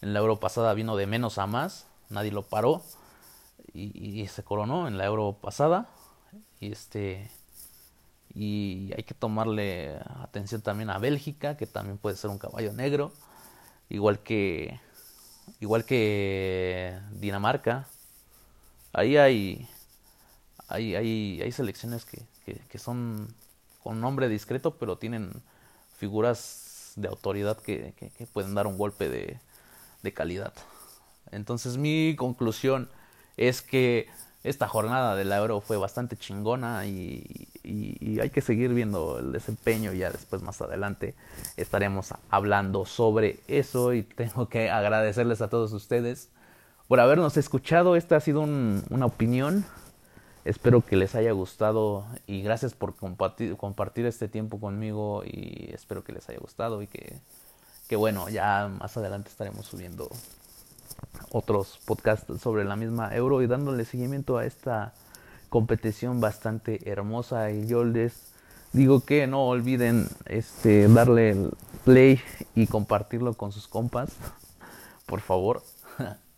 en 0.01 0.13
la 0.13 0.19
Euro 0.19 0.39
pasada 0.39 0.73
vino 0.73 0.95
de 0.95 1.07
menos 1.07 1.37
a 1.37 1.47
más, 1.47 1.87
nadie 2.09 2.31
lo 2.31 2.43
paró 2.43 2.83
y, 3.73 4.21
y, 4.21 4.27
se 4.27 4.43
coronó 4.43 4.87
en 4.87 4.97
la 4.97 5.05
Euro 5.05 5.37
pasada. 5.41 5.89
Y 6.59 6.71
este 6.71 7.29
y 8.35 8.91
hay 8.95 9.03
que 9.03 9.13
tomarle 9.13 9.99
atención 10.21 10.61
también 10.61 10.89
a 10.89 10.99
Bélgica, 10.99 11.57
que 11.57 11.65
también 11.65 11.97
puede 11.97 12.15
ser 12.15 12.29
un 12.29 12.37
caballo 12.37 12.73
negro, 12.73 13.11
igual 13.89 14.19
que 14.19 14.79
igual 15.59 15.85
que 15.85 16.99
Dinamarca, 17.11 17.87
ahí 18.93 19.17
hay, 19.17 19.67
hay, 20.67 20.95
hay, 20.95 21.41
hay 21.41 21.51
selecciones 21.51 22.05
que, 22.05 22.21
que, 22.45 22.79
son 22.79 23.27
con 23.83 24.01
nombre 24.01 24.27
discreto, 24.29 24.75
pero 24.75 24.97
tienen 24.97 25.31
figuras 25.97 26.93
de 26.95 27.07
autoridad 27.07 27.57
que, 27.57 27.93
que 27.97 28.25
pueden 28.27 28.55
dar 28.55 28.67
un 28.67 28.77
golpe 28.77 29.09
de, 29.09 29.39
de 30.03 30.13
calidad. 30.13 30.53
Entonces 31.31 31.77
mi 31.77 32.15
conclusión 32.17 32.89
es 33.37 33.61
que 33.61 34.07
esta 34.43 34.67
jornada 34.67 35.15
del 35.15 35.31
Euro 35.31 35.59
fue 35.59 35.77
bastante 35.77 36.15
chingona 36.15 36.85
y, 36.85 37.49
y, 37.63 37.97
y, 37.99 38.19
hay 38.21 38.29
que 38.29 38.41
seguir 38.41 38.73
viendo 38.73 39.19
el 39.19 39.33
desempeño 39.33 39.91
ya 39.91 40.11
después 40.11 40.41
más 40.41 40.61
adelante 40.61 41.13
estaremos 41.57 42.13
hablando 42.29 42.85
sobre 42.85 43.41
eso 43.49 43.93
y 43.93 44.03
tengo 44.03 44.47
que 44.47 44.69
agradecerles 44.71 45.41
a 45.41 45.49
todos 45.49 45.73
ustedes 45.73 46.29
por 46.89 46.99
habernos 46.99 47.37
escuchado. 47.37 47.95
Esta 47.95 48.17
ha 48.17 48.19
sido 48.19 48.41
un, 48.41 48.83
una 48.89 49.05
opinión. 49.05 49.63
Espero 50.43 50.81
que 50.81 50.95
les 50.95 51.13
haya 51.13 51.31
gustado 51.31 52.03
y 52.25 52.41
gracias 52.41 52.73
por 52.73 52.95
compartir, 52.95 54.05
este 54.07 54.27
tiempo 54.27 54.59
conmigo 54.59 55.21
y 55.23 55.69
espero 55.71 56.03
que 56.03 56.13
les 56.13 56.27
haya 56.29 56.39
gustado 56.39 56.81
y 56.81 56.87
que, 56.87 57.19
que 57.87 57.95
bueno, 57.95 58.27
ya 58.29 58.67
más 58.79 58.97
adelante 58.97 59.29
estaremos 59.29 59.67
subiendo 59.67 60.09
otros 61.31 61.79
podcasts 61.85 62.41
sobre 62.41 62.65
la 62.65 62.75
misma 62.75 63.15
euro 63.15 63.43
y 63.43 63.47
dándole 63.47 63.85
seguimiento 63.85 64.39
a 64.39 64.45
esta 64.45 64.93
competición 65.49 66.19
bastante 66.19 66.89
hermosa 66.89 67.51
y 67.51 67.67
yo 67.67 67.83
les 67.83 68.33
digo 68.73 69.01
que 69.01 69.27
no 69.27 69.45
olviden 69.45 70.07
este 70.25 70.87
darle 70.87 71.49
play 71.85 72.19
y 72.55 72.65
compartirlo 72.65 73.35
con 73.35 73.51
sus 73.51 73.67
compas 73.67 74.09
por 75.05 75.21
favor 75.21 75.61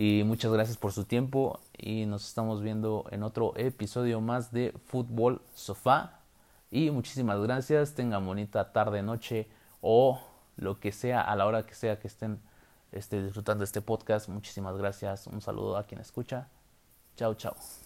Y 0.00 0.22
muchas 0.22 0.52
gracias 0.52 0.76
por 0.76 0.92
su 0.92 1.06
tiempo 1.06 1.58
y 1.76 2.06
nos 2.06 2.28
estamos 2.28 2.62
viendo 2.62 3.06
en 3.10 3.24
otro 3.24 3.52
episodio 3.56 4.20
más 4.20 4.52
de 4.52 4.72
Fútbol 4.86 5.42
Sofá. 5.56 6.20
Y 6.70 6.92
muchísimas 6.92 7.40
gracias, 7.40 7.94
tengan 7.94 8.24
bonita 8.24 8.72
tarde, 8.72 9.02
noche 9.02 9.48
o 9.80 10.20
lo 10.56 10.78
que 10.78 10.92
sea, 10.92 11.20
a 11.20 11.34
la 11.34 11.46
hora 11.46 11.66
que 11.66 11.74
sea 11.74 11.98
que 11.98 12.06
estén 12.06 12.38
este, 12.92 13.20
disfrutando 13.24 13.64
este 13.64 13.80
podcast. 13.80 14.28
Muchísimas 14.28 14.76
gracias, 14.76 15.26
un 15.26 15.40
saludo 15.40 15.76
a 15.76 15.82
quien 15.82 16.00
escucha. 16.00 16.46
Chao, 17.16 17.34
chao. 17.34 17.56